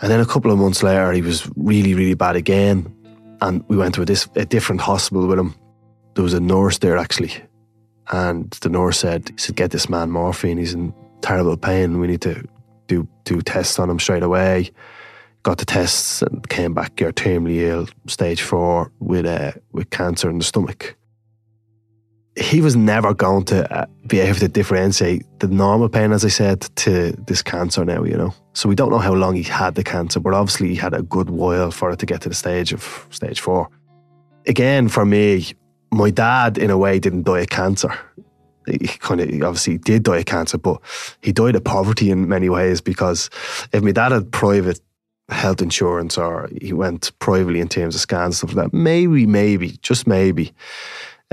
And 0.00 0.10
then 0.10 0.20
a 0.20 0.26
couple 0.26 0.50
of 0.50 0.58
months 0.58 0.82
later, 0.82 1.12
he 1.12 1.22
was 1.22 1.48
really, 1.56 1.94
really 1.94 2.14
bad 2.14 2.34
again. 2.34 2.92
And 3.40 3.64
we 3.68 3.76
went 3.76 3.94
to 3.96 4.02
a, 4.02 4.04
dis- 4.04 4.28
a 4.34 4.44
different 4.44 4.80
hospital 4.80 5.26
with 5.26 5.38
him. 5.38 5.54
There 6.14 6.24
was 6.24 6.34
a 6.34 6.40
nurse 6.40 6.78
there 6.78 6.96
actually. 6.96 7.32
And 8.10 8.50
the 8.62 8.68
nurse 8.68 8.98
said, 8.98 9.28
he 9.28 9.38
said, 9.38 9.56
get 9.56 9.70
this 9.70 9.88
man 9.88 10.10
morphine. 10.10 10.58
He's 10.58 10.74
in 10.74 10.92
terrible 11.22 11.56
pain. 11.56 11.98
We 11.98 12.06
need 12.06 12.20
to 12.22 12.46
do, 12.86 13.08
do 13.24 13.40
tests 13.40 13.78
on 13.78 13.88
him 13.88 13.98
straight 13.98 14.22
away. 14.22 14.70
Got 15.42 15.58
the 15.58 15.64
tests 15.64 16.22
and 16.22 16.48
came 16.48 16.72
back, 16.72 17.00
you're 17.00 17.12
terminally 17.12 17.62
ill, 17.62 17.88
stage 18.06 18.42
four, 18.42 18.92
with, 19.00 19.26
uh, 19.26 19.52
with 19.72 19.90
cancer 19.90 20.30
in 20.30 20.38
the 20.38 20.44
stomach 20.44 20.96
he 22.36 22.60
was 22.60 22.74
never 22.74 23.12
going 23.12 23.44
to 23.44 23.70
uh, 23.74 23.86
be 24.06 24.18
able 24.20 24.38
to 24.38 24.48
differentiate 24.48 25.24
the 25.40 25.48
normal 25.48 25.88
pain, 25.88 26.12
as 26.12 26.24
I 26.24 26.28
said, 26.28 26.62
to 26.76 27.12
this 27.26 27.42
cancer 27.42 27.84
now, 27.84 28.04
you 28.04 28.16
know. 28.16 28.34
So 28.54 28.68
we 28.68 28.74
don't 28.74 28.90
know 28.90 28.98
how 28.98 29.12
long 29.12 29.34
he 29.34 29.42
had 29.42 29.74
the 29.74 29.84
cancer, 29.84 30.18
but 30.18 30.32
obviously 30.32 30.68
he 30.68 30.74
had 30.74 30.94
a 30.94 31.02
good 31.02 31.28
while 31.28 31.70
for 31.70 31.90
it 31.90 31.98
to 31.98 32.06
get 32.06 32.22
to 32.22 32.28
the 32.28 32.34
stage 32.34 32.72
of 32.72 33.06
stage 33.10 33.40
four. 33.40 33.68
Again, 34.46 34.88
for 34.88 35.04
me, 35.04 35.52
my 35.90 36.10
dad, 36.10 36.56
in 36.56 36.70
a 36.70 36.78
way, 36.78 36.98
didn't 36.98 37.24
die 37.24 37.40
of 37.40 37.50
cancer. 37.50 37.92
He 38.66 38.86
kind 38.86 39.20
of 39.20 39.28
obviously 39.42 39.78
did 39.78 40.04
die 40.04 40.18
of 40.18 40.26
cancer, 40.26 40.58
but 40.58 40.80
he 41.20 41.32
died 41.32 41.56
of 41.56 41.64
poverty 41.64 42.10
in 42.10 42.28
many 42.28 42.48
ways 42.48 42.80
because 42.80 43.30
if 43.72 43.82
my 43.82 43.92
dad 43.92 44.12
had 44.12 44.30
private 44.32 44.80
health 45.28 45.62
insurance 45.62 46.18
or 46.18 46.48
he 46.60 46.72
went 46.72 47.16
privately 47.18 47.60
in 47.60 47.68
terms 47.68 47.94
of 47.94 48.00
scans, 48.00 48.42
and 48.42 48.50
stuff 48.50 48.54
like 48.54 48.70
that, 48.70 48.76
maybe, 48.76 49.26
maybe, 49.26 49.78
just 49.82 50.06
maybe, 50.06 50.52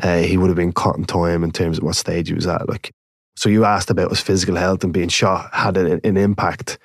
uh, 0.02 0.20
he 0.20 0.38
would 0.38 0.50
have 0.50 0.56
been 0.56 0.72
caught 0.72 0.98
in 0.98 1.06
time 1.06 1.44
in 1.44 1.52
terms 1.52 1.78
of 1.78 1.84
what 1.84 1.96
stage 1.96 2.30
he 2.30 2.34
was 2.34 2.48
at. 2.48 2.70
Like, 2.70 2.92
so 3.36 3.50
you 3.50 3.66
asked 3.66 3.90
about 3.90 4.10
his 4.10 4.22
physical 4.22 4.56
health 4.56 4.84
and 4.84 4.94
being 4.94 5.10
shot 5.10 5.54
had 5.54 5.78
an, 5.78 6.02
an 6.04 6.18
impact. 6.18 6.78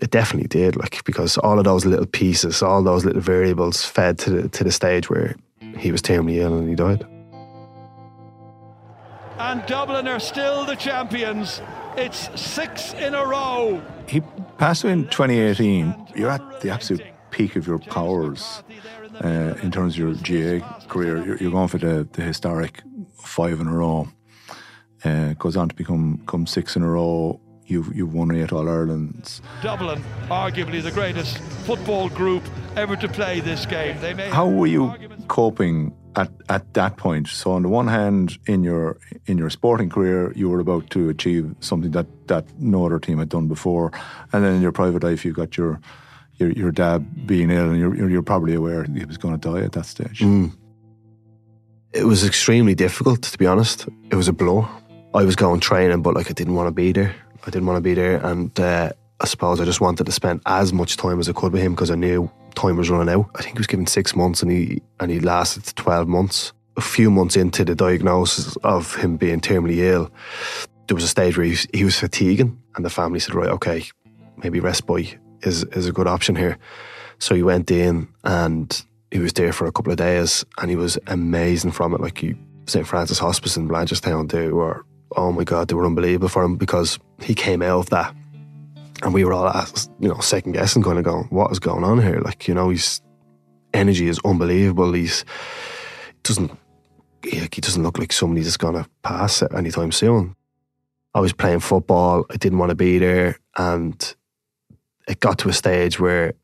It 0.00 0.10
definitely 0.10 0.48
did, 0.48 0.76
like 0.76 1.04
because 1.04 1.36
all 1.38 1.58
of 1.58 1.64
those 1.64 1.84
little 1.84 2.06
pieces, 2.06 2.62
all 2.62 2.82
those 2.82 3.04
little 3.04 3.20
variables, 3.20 3.84
fed 3.84 4.18
to 4.20 4.30
the 4.30 4.48
to 4.48 4.64
the 4.64 4.72
stage 4.72 5.10
where 5.10 5.36
he 5.76 5.92
was 5.92 6.00
terminally 6.00 6.36
ill 6.36 6.56
and 6.56 6.68
he 6.68 6.74
died. 6.74 7.06
And 9.40 9.64
Dublin 9.64 10.06
are 10.06 10.20
still 10.20 10.66
the 10.66 10.76
champions. 10.76 11.62
It's 11.96 12.28
six 12.38 12.92
in 12.92 13.14
a 13.14 13.26
row. 13.26 13.82
He 14.06 14.20
passed 14.58 14.84
away 14.84 14.92
in 14.92 15.08
2018. 15.08 16.08
You're 16.14 16.28
at 16.28 16.60
the 16.60 16.68
absolute 16.68 17.02
peak 17.30 17.56
of 17.56 17.66
your 17.66 17.78
powers 17.78 18.62
uh, 19.24 19.54
in 19.62 19.70
terms 19.70 19.98
of 19.98 19.98
your 19.98 20.12
GAA 20.60 20.80
career. 20.88 21.24
You're, 21.24 21.36
you're 21.38 21.50
going 21.50 21.68
for 21.68 21.78
the, 21.78 22.06
the, 22.12 22.20
historic 22.20 22.82
five 23.18 23.60
in 23.60 23.66
a 23.66 23.74
row. 23.74 24.08
Uh, 25.04 25.32
goes 25.32 25.56
on 25.56 25.70
to 25.70 25.74
become, 25.74 26.16
become 26.16 26.46
six 26.46 26.76
in 26.76 26.82
a 26.82 26.90
row. 26.90 27.40
You've, 27.64 27.96
you've 27.96 28.12
won 28.12 28.34
eight 28.36 28.52
All 28.52 28.68
Irelands. 28.68 29.40
Dublin, 29.62 30.04
arguably 30.28 30.82
the 30.82 30.90
greatest 30.90 31.38
football 31.38 32.10
group 32.10 32.42
ever 32.76 32.94
to 32.96 33.08
play 33.08 33.40
this 33.40 33.64
game. 33.64 33.96
How 34.18 34.46
were 34.46 34.66
you 34.66 34.94
coping 35.28 35.96
at, 36.16 36.30
at 36.48 36.74
that 36.74 36.96
point? 36.96 37.28
So 37.28 37.52
on 37.52 37.62
the 37.62 37.68
one 37.68 37.88
hand, 37.88 38.38
in 38.46 38.62
your 38.62 38.98
in 39.26 39.38
your 39.38 39.50
sporting 39.50 39.90
career, 39.90 40.32
you 40.34 40.48
were 40.48 40.60
about 40.60 40.90
to 40.90 41.08
achieve 41.08 41.54
something 41.60 41.90
that, 41.92 42.06
that 42.28 42.44
no 42.58 42.86
other 42.86 42.98
team 42.98 43.18
had 43.18 43.28
done 43.28 43.48
before, 43.48 43.92
and 44.32 44.44
then 44.44 44.54
in 44.54 44.62
your 44.62 44.72
private 44.72 45.02
life, 45.02 45.24
you 45.24 45.32
got 45.32 45.56
your 45.56 45.80
your, 46.36 46.50
your 46.52 46.72
dad 46.72 47.26
being 47.26 47.50
ill, 47.50 47.70
and 47.70 47.78
you're, 47.78 48.10
you're 48.10 48.22
probably 48.22 48.54
aware 48.54 48.84
he 48.84 49.04
was 49.04 49.18
going 49.18 49.38
to 49.38 49.50
die 49.50 49.64
at 49.64 49.72
that 49.72 49.86
stage. 49.86 50.20
Mm. 50.20 50.52
It 51.92 52.04
was 52.04 52.24
extremely 52.24 52.74
difficult, 52.74 53.22
to 53.22 53.38
be 53.38 53.46
honest. 53.46 53.88
It 54.10 54.14
was 54.14 54.28
a 54.28 54.32
blow. 54.32 54.68
I 55.12 55.24
was 55.24 55.36
going 55.36 55.60
training, 55.60 56.02
but 56.02 56.14
like 56.14 56.30
I 56.30 56.34
didn't 56.34 56.54
want 56.54 56.68
to 56.68 56.72
be 56.72 56.92
there. 56.92 57.14
I 57.42 57.50
didn't 57.50 57.66
want 57.66 57.78
to 57.78 57.82
be 57.82 57.94
there, 57.94 58.24
and 58.24 58.58
uh, 58.58 58.90
I 59.20 59.26
suppose 59.26 59.60
I 59.60 59.64
just 59.64 59.80
wanted 59.80 60.06
to 60.06 60.12
spend 60.12 60.40
as 60.46 60.72
much 60.72 60.96
time 60.96 61.20
as 61.20 61.28
I 61.28 61.32
could 61.32 61.52
with 61.52 61.62
him 61.62 61.74
because 61.74 61.90
I 61.90 61.94
knew 61.94 62.30
time 62.54 62.76
was 62.76 62.90
running 62.90 63.12
out. 63.12 63.30
I 63.34 63.42
think 63.42 63.56
he 63.56 63.60
was 63.60 63.66
given 63.66 63.86
six 63.86 64.14
months, 64.14 64.42
and 64.42 64.50
he 64.50 64.82
and 64.98 65.10
he 65.10 65.20
lasted 65.20 65.64
twelve 65.76 66.08
months. 66.08 66.52
A 66.76 66.80
few 66.80 67.10
months 67.10 67.36
into 67.36 67.64
the 67.64 67.74
diagnosis 67.74 68.56
of 68.62 68.94
him 68.94 69.16
being 69.16 69.40
terminally 69.40 69.78
ill, 69.78 70.10
there 70.86 70.94
was 70.94 71.04
a 71.04 71.08
stage 71.08 71.36
where 71.36 71.44
he 71.44 71.50
was, 71.50 71.66
he 71.74 71.84
was 71.84 71.98
fatiguing, 71.98 72.58
and 72.74 72.84
the 72.84 72.90
family 72.90 73.20
said, 73.20 73.34
"Right, 73.34 73.50
okay, 73.50 73.84
maybe 74.42 74.60
respite 74.60 75.18
is 75.42 75.64
is 75.64 75.86
a 75.86 75.92
good 75.92 76.06
option 76.06 76.36
here." 76.36 76.58
So 77.18 77.34
he 77.34 77.42
went 77.42 77.70
in, 77.70 78.08
and 78.24 78.82
he 79.10 79.18
was 79.18 79.32
there 79.32 79.52
for 79.52 79.66
a 79.66 79.72
couple 79.72 79.92
of 79.92 79.98
days, 79.98 80.44
and 80.58 80.70
he 80.70 80.76
was 80.76 80.98
amazing 81.06 81.72
from 81.72 81.94
it. 81.94 82.00
Like 82.00 82.18
he, 82.18 82.34
St 82.66 82.86
Francis 82.86 83.18
Hospice 83.18 83.56
in 83.56 83.68
Blanchardstown, 83.68 84.30
they 84.30 84.48
were 84.48 84.84
oh 85.16 85.32
my 85.32 85.44
god, 85.44 85.68
they 85.68 85.74
were 85.74 85.86
unbelievable 85.86 86.28
for 86.28 86.44
him 86.44 86.56
because 86.56 86.98
he 87.20 87.34
came 87.34 87.62
out 87.62 87.80
of 87.80 87.90
that, 87.90 88.14
and 89.02 89.14
we 89.14 89.24
were 89.24 89.32
all 89.32 89.48
asked, 89.48 89.90
you 90.00 90.08
know 90.08 90.18
second 90.20 90.52
guessing, 90.52 90.82
kind 90.82 90.98
of 90.98 91.04
going, 91.04 91.24
what 91.30 91.50
is 91.50 91.58
going 91.58 91.84
on 91.84 92.02
here? 92.02 92.20
Like 92.20 92.48
you 92.48 92.54
know, 92.54 92.70
his 92.70 93.00
energy 93.72 94.08
is 94.08 94.20
unbelievable. 94.24 94.92
He's 94.92 95.24
doesn't 96.22 96.50
he, 97.22 97.38
he 97.38 97.60
doesn't 97.60 97.82
look 97.82 97.98
like 97.98 98.12
somebody 98.12 98.42
that's 98.42 98.56
gonna 98.56 98.86
pass 99.02 99.42
it 99.42 99.52
anytime 99.54 99.92
soon. 99.92 100.36
I 101.14 101.20
was 101.20 101.32
playing 101.32 101.60
football. 101.60 102.24
I 102.30 102.36
didn't 102.36 102.58
want 102.58 102.70
to 102.70 102.76
be 102.76 102.98
there, 102.98 103.38
and 103.56 104.14
it 105.08 105.20
got 105.20 105.38
to 105.40 105.48
a 105.48 105.52
stage 105.52 105.98
where 105.98 106.34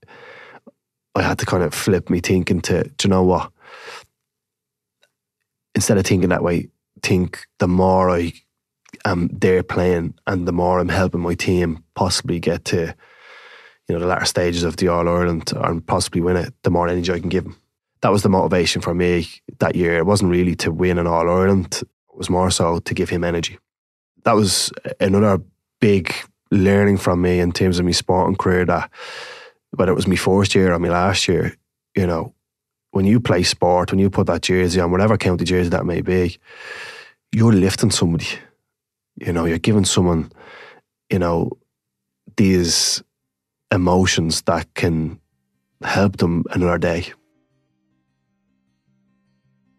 I 1.15 1.23
had 1.23 1.39
to 1.39 1.47
kind 1.47 1.63
of 1.63 1.73
flip 1.73 2.11
me 2.11 2.21
thinking 2.21 2.61
to, 2.63 2.85
do 2.85 3.09
you 3.09 3.11
know 3.11 3.23
what? 3.23 3.51
Instead 5.75 5.99
of 5.99 6.05
thinking 6.05 6.31
that 6.31 6.43
way, 6.43 6.69
think 7.03 7.47
the 7.59 7.69
more 7.69 8.11
I 8.11 8.33
Um, 9.07 9.23
am 9.23 9.39
there 9.39 9.63
playing 9.63 10.15
and 10.27 10.49
the 10.49 10.53
more 10.53 10.81
I'm 10.81 10.89
helping 10.89 11.21
my 11.21 11.35
team 11.35 11.85
possibly 11.95 12.41
get 12.41 12.65
to, 12.67 12.93
you 13.89 13.95
know, 13.95 14.01
the 14.01 14.07
latter 14.07 14.25
stages 14.25 14.65
of 14.65 14.77
the 14.77 14.89
All 14.89 15.09
Ireland 15.09 15.53
and 15.55 15.87
possibly 15.87 16.21
win 16.21 16.37
it, 16.37 16.53
the 16.65 16.71
more 16.71 16.89
energy 16.89 17.13
I 17.13 17.21
can 17.21 17.29
give 17.29 17.45
them. 17.45 17.57
That 18.01 18.11
was 18.11 18.25
the 18.25 18.29
motivation 18.29 18.83
for 18.83 18.95
me 18.95 19.29
that 19.61 19.77
year. 19.77 19.97
It 19.97 20.07
wasn't 20.07 20.33
really 20.33 20.57
to 20.57 20.73
win 20.73 20.99
an 20.99 21.07
All 21.07 21.31
Ireland, 21.31 21.83
it 21.83 22.17
was 22.17 22.29
more 22.29 22.51
so 22.51 22.81
to 22.81 22.95
give 22.95 23.09
him 23.09 23.23
energy. 23.23 23.59
That 24.25 24.35
was 24.35 24.73
another 24.99 25.41
big 25.81 26.13
learning 26.51 26.97
from 26.97 27.23
me 27.23 27.39
in 27.39 27.53
terms 27.53 27.79
of 27.79 27.85
my 27.85 27.93
sporting 27.93 28.37
career 28.37 28.65
that 28.65 28.91
whether 29.71 29.93
it 29.93 29.97
was 29.97 30.09
my 30.09 30.17
first 30.17 30.55
year 30.55 30.73
or 30.73 30.79
my 30.81 30.89
last 30.89 31.29
year, 31.29 31.57
you 31.95 32.09
know, 32.09 32.35
when 32.91 33.05
you 33.05 33.21
play 33.21 33.45
sport, 33.45 33.93
when 33.93 34.01
you 34.01 34.11
put 34.11 34.27
that 34.27 34.43
jersey 34.43 34.81
on, 34.81 34.91
whatever 34.91 35.17
county 35.17 35.45
jersey 35.45 35.71
that 35.71 35.87
may 35.87 36.01
be, 36.01 36.39
you're 37.31 37.53
lifting 37.53 37.93
somebody. 37.93 38.27
You 39.17 39.33
know, 39.33 39.45
you're 39.45 39.59
giving 39.59 39.85
someone, 39.85 40.31
you 41.11 41.19
know, 41.19 41.51
these 42.37 43.03
emotions 43.73 44.43
that 44.43 44.75
can 44.75 45.21
help 45.83 46.19
them 46.19 46.45
another 46.51 46.79
day. 46.79 47.03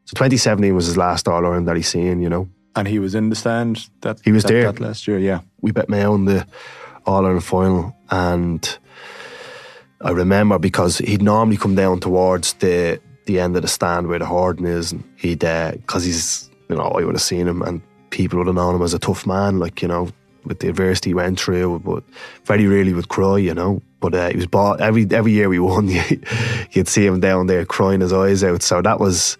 So 0.05 0.13
2017 0.15 0.73
was 0.73 0.85
his 0.85 0.97
last 0.97 1.27
All 1.27 1.45
Ireland 1.45 1.67
that 1.67 1.75
he's 1.75 1.87
seen, 1.87 2.21
you 2.21 2.29
know. 2.29 2.49
And 2.75 2.87
he 2.87 2.99
was 2.99 3.15
in 3.15 3.29
the 3.29 3.35
stand 3.35 3.89
that 4.01 4.19
he 4.23 4.31
was 4.31 4.43
that, 4.43 4.49
there 4.49 4.71
that 4.71 4.79
last 4.79 5.07
year, 5.07 5.17
yeah. 5.17 5.41
We 5.61 5.71
bet 5.71 5.89
Mayo 5.89 6.15
in 6.15 6.25
the 6.25 6.47
All 7.05 7.25
Ireland 7.25 7.43
final 7.43 7.95
and 8.09 8.77
I 10.01 10.11
remember 10.11 10.59
because 10.59 10.99
he'd 10.99 11.21
normally 11.21 11.57
come 11.57 11.75
down 11.75 11.99
towards 11.99 12.53
the 12.53 12.99
the 13.25 13.39
end 13.39 13.55
of 13.55 13.61
the 13.61 13.67
stand 13.67 14.07
where 14.07 14.19
the 14.19 14.25
Horden 14.25 14.65
is, 14.65 14.91
and 14.91 15.03
he'd 15.17 15.39
because 15.39 16.03
uh, 16.03 16.05
he's 16.05 16.49
you 16.69 16.75
know 16.75 16.83
I 16.83 17.03
would 17.03 17.15
have 17.15 17.21
seen 17.21 17.47
him, 17.47 17.61
and 17.61 17.81
people 18.09 18.37
would 18.37 18.47
have 18.47 18.55
known 18.55 18.75
him 18.75 18.81
as 18.81 18.93
a 18.93 18.99
tough 18.99 19.25
man, 19.25 19.59
like 19.59 19.81
you 19.81 19.87
know 19.87 20.09
with 20.47 20.59
the 20.59 20.69
adversity 20.69 21.09
he 21.09 21.13
went 21.13 21.39
through, 21.39 21.79
but 21.79 22.03
very 22.45 22.65
rarely 22.67 22.93
would 22.93 23.09
cry, 23.09 23.37
you 23.37 23.53
know. 23.53 23.81
But 23.99 24.15
uh, 24.15 24.29
he 24.29 24.37
was 24.37 24.47
bought 24.47 24.81
every 24.81 25.07
every 25.11 25.31
year 25.31 25.49
we 25.49 25.59
won. 25.59 25.89
you'd 26.71 26.87
see 26.87 27.05
him 27.05 27.19
down 27.19 27.47
there 27.47 27.65
crying 27.65 28.01
his 28.01 28.13
eyes 28.13 28.43
out. 28.43 28.61
So 28.61 28.81
that 28.81 28.99
was 28.99 29.37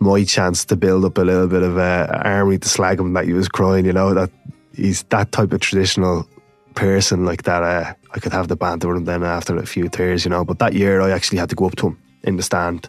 my 0.00 0.24
chance 0.24 0.64
to 0.66 0.76
build 0.76 1.04
up 1.04 1.18
a 1.18 1.22
little 1.22 1.48
bit 1.48 1.62
of 1.62 1.78
uh, 1.78 2.06
army 2.24 2.58
to 2.58 2.68
slag 2.68 3.00
him 3.00 3.12
that 3.14 3.24
he 3.24 3.32
was 3.32 3.48
crying. 3.48 3.86
You 3.86 3.92
know 3.92 4.14
that 4.14 4.30
he's 4.74 5.02
that 5.04 5.32
type 5.32 5.52
of 5.52 5.60
traditional 5.60 6.28
person 6.74 7.24
like 7.24 7.44
that. 7.44 7.62
Uh, 7.62 7.94
I 8.12 8.18
could 8.18 8.32
have 8.32 8.48
the 8.48 8.56
banter 8.56 8.88
with 8.88 8.98
him 8.98 9.04
then 9.04 9.22
after 9.22 9.56
a 9.56 9.66
few 9.66 9.88
tears, 9.88 10.24
you 10.24 10.30
know. 10.30 10.44
But 10.44 10.58
that 10.58 10.74
year, 10.74 11.00
I 11.00 11.10
actually 11.10 11.38
had 11.38 11.50
to 11.50 11.56
go 11.56 11.66
up 11.66 11.76
to 11.76 11.88
him 11.88 11.98
in 12.24 12.36
the 12.36 12.42
stand 12.42 12.88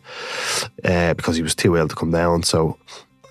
uh, 0.83 1.13
because 1.13 1.35
he 1.35 1.43
was 1.43 1.55
too 1.55 1.75
ill 1.75 1.87
to 1.87 1.95
come 1.95 2.11
down. 2.11 2.43
So 2.43 2.77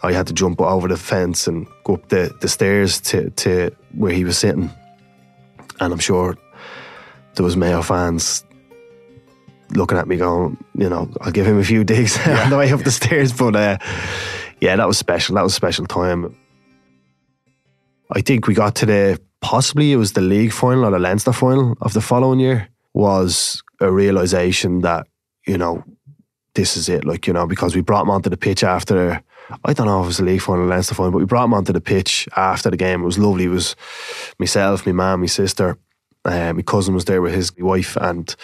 I 0.05 0.13
had 0.13 0.27
to 0.27 0.35
jump 0.35 0.61
over 0.61 0.87
the 0.87 0.99
fence 0.99 1.47
and 1.47 1.67
go 1.85 1.95
up 1.95 2.09
the, 2.11 2.31
the 2.43 2.49
stairs 2.49 3.01
to, 3.03 3.31
to 3.31 3.75
where 3.93 4.13
he 4.13 4.25
was 4.25 4.37
sitting. 4.37 4.71
And 5.81 5.93
I'm 5.93 5.99
sure 5.99 6.37
there 7.35 7.45
was 7.45 7.57
Mayo 7.57 7.81
fans 7.81 8.45
looking 9.71 9.97
at 9.97 10.07
me 10.07 10.17
going, 10.17 10.63
you 10.77 10.91
know, 10.91 11.11
I'll 11.23 11.33
give 11.33 11.47
him 11.47 11.59
a 11.59 11.65
few 11.65 11.85
digs 11.85 12.19
yeah. 12.19 12.43
on 12.45 12.51
the 12.51 12.59
way 12.59 12.71
up 12.71 12.81
the 12.81 12.91
stairs. 12.91 13.33
But 13.33 13.57
uh, 13.57 13.79
yeah, 14.61 14.77
that 14.77 14.87
was 14.87 14.99
special. 14.99 15.37
That 15.37 15.43
was 15.43 15.53
a 15.53 15.57
special 15.57 15.87
time. 15.87 16.37
I 18.13 18.21
think 18.21 18.47
we 18.47 18.53
got 18.53 18.75
to 18.77 18.87
the 18.87 19.21
possibly 19.41 19.93
it 19.93 19.97
was 19.97 20.13
the 20.13 20.21
league 20.21 20.53
final 20.53 20.85
or 20.85 20.91
the 20.91 20.99
Leinster 20.99 21.33
final 21.33 21.79
of 21.81 21.95
the 21.95 22.03
following 22.03 22.41
year, 22.41 22.69
was 22.93 23.63
a 23.81 23.91
realization 23.91 24.83
that, 24.83 25.07
you 25.47 25.57
know, 25.57 25.83
this 26.55 26.77
is 26.77 26.91
it. 26.91 27.07
Like, 27.07 27.27
you 27.27 27.33
know, 27.33 27.47
because 27.47 27.75
we 27.75 27.81
brought 27.81 28.03
him 28.03 28.11
onto 28.11 28.31
the 28.31 28.37
pitch 28.37 28.63
after 28.63 29.23
I 29.65 29.73
don't 29.73 29.87
know 29.87 30.01
if 30.01 30.05
it 30.05 30.09
was 30.09 30.17
the 30.19 30.25
league 30.25 30.41
final, 30.41 30.67
Leinster 30.67 30.95
final, 30.95 31.13
but 31.13 31.19
we 31.19 31.25
brought 31.25 31.45
him 31.45 31.55
onto 31.55 31.73
the 31.73 31.81
pitch 31.81 32.29
after 32.37 32.71
the 32.71 32.77
game. 32.77 33.03
It 33.03 33.07
was 33.07 33.19
lovely. 33.19 33.45
It 33.45 33.49
was 33.49 33.77
myself, 34.39 34.87
my 34.87 34.93
mum, 34.93 35.21
my 35.21 35.27
sister, 35.27 35.79
uh, 36.25 36.53
my 36.55 36.63
cousin 36.63 36.95
was 36.95 37.05
there 37.05 37.21
with 37.21 37.35
his 37.35 37.55
wife, 37.59 37.97
and 37.97 38.35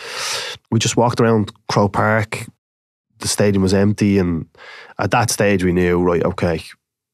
we 0.71 0.78
just 0.78 0.97
walked 0.97 1.21
around 1.21 1.52
Croke 1.69 1.92
Park. 1.92 2.47
The 3.19 3.28
stadium 3.28 3.62
was 3.62 3.75
empty, 3.75 4.19
and 4.19 4.47
at 4.99 5.11
that 5.12 5.30
stage, 5.30 5.64
we 5.64 5.73
knew, 5.73 6.02
right, 6.02 6.23
okay, 6.23 6.62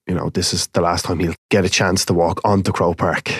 you 0.07 0.15
know, 0.15 0.31
this 0.31 0.53
is 0.53 0.67
the 0.69 0.81
last 0.81 1.05
time 1.05 1.19
he'll 1.19 1.35
get 1.51 1.65
a 1.65 1.69
chance 1.69 2.05
to 2.07 2.15
walk 2.15 2.41
onto 2.45 2.73
Croke 2.73 2.99
Park. 2.99 3.33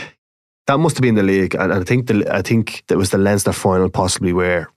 That 0.67 0.79
must 0.79 0.97
have 0.97 1.03
been 1.03 1.15
the 1.15 1.23
league, 1.23 1.55
and 1.55 1.73
I 1.73 1.83
think 1.83 2.07
the, 2.07 2.27
I 2.33 2.43
think 2.43 2.85
it 2.89 2.97
was 2.97 3.11
the 3.11 3.19
Leinster 3.19 3.53
final, 3.53 3.89
possibly 3.89 4.33
where 4.33 4.69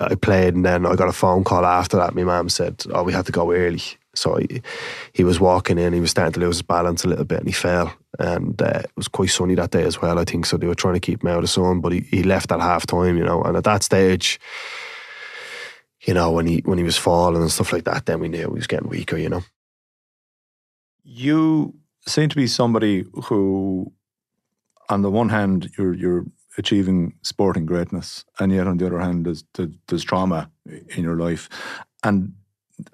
I 0.00 0.14
played, 0.14 0.54
and 0.54 0.64
then 0.64 0.86
I 0.86 0.94
got 0.94 1.08
a 1.08 1.12
phone 1.12 1.44
call 1.44 1.64
after 1.64 1.96
that. 1.96 2.14
My 2.14 2.24
mum 2.24 2.48
said, 2.48 2.84
"Oh, 2.92 3.02
we 3.02 3.12
had 3.12 3.26
to 3.26 3.32
go 3.32 3.52
early." 3.52 3.82
So 4.16 4.36
he, 4.36 4.62
he 5.12 5.24
was 5.24 5.40
walking 5.40 5.78
in, 5.78 5.92
he 5.92 6.00
was 6.00 6.10
starting 6.10 6.32
to 6.34 6.40
lose 6.40 6.56
his 6.56 6.62
balance 6.62 7.04
a 7.04 7.08
little 7.08 7.24
bit, 7.24 7.40
and 7.40 7.48
he 7.48 7.52
fell. 7.52 7.92
And 8.18 8.60
uh, 8.60 8.80
it 8.84 8.90
was 8.96 9.08
quite 9.08 9.30
sunny 9.30 9.54
that 9.56 9.70
day 9.70 9.84
as 9.84 10.00
well, 10.00 10.18
I 10.18 10.24
think. 10.24 10.46
So 10.46 10.56
they 10.56 10.66
were 10.66 10.74
trying 10.74 10.94
to 10.94 11.00
keep 11.00 11.22
him 11.22 11.28
out 11.28 11.44
of 11.44 11.50
sun, 11.50 11.80
but 11.80 11.92
he, 11.92 12.00
he 12.00 12.22
left 12.22 12.50
at 12.52 12.60
half 12.60 12.86
time, 12.86 13.16
you 13.16 13.24
know. 13.24 13.42
And 13.42 13.56
at 13.56 13.64
that 13.64 13.82
stage, 13.82 14.40
you 16.06 16.14
know, 16.14 16.30
when 16.30 16.46
he 16.46 16.62
when 16.64 16.78
he 16.78 16.84
was 16.84 16.96
falling 16.96 17.42
and 17.42 17.50
stuff 17.50 17.72
like 17.72 17.84
that, 17.84 18.06
then 18.06 18.20
we 18.20 18.28
knew 18.28 18.38
he 18.38 18.46
was 18.46 18.66
getting 18.66 18.88
weaker, 18.88 19.16
you 19.16 19.28
know. 19.28 19.42
You 21.02 21.74
seem 22.06 22.28
to 22.28 22.36
be 22.36 22.46
somebody 22.46 23.04
who, 23.24 23.92
on 24.88 25.02
the 25.02 25.10
one 25.10 25.28
hand, 25.28 25.70
you're 25.76 25.94
you're 25.94 26.24
achieving 26.58 27.14
sporting 27.22 27.66
greatness, 27.66 28.24
and 28.38 28.52
yet 28.52 28.66
on 28.66 28.78
the 28.78 28.86
other 28.86 29.00
hand, 29.00 29.26
there's 29.26 29.44
there's 29.88 30.04
trauma 30.04 30.50
in 30.64 31.02
your 31.02 31.16
life, 31.16 31.48
and 32.02 32.32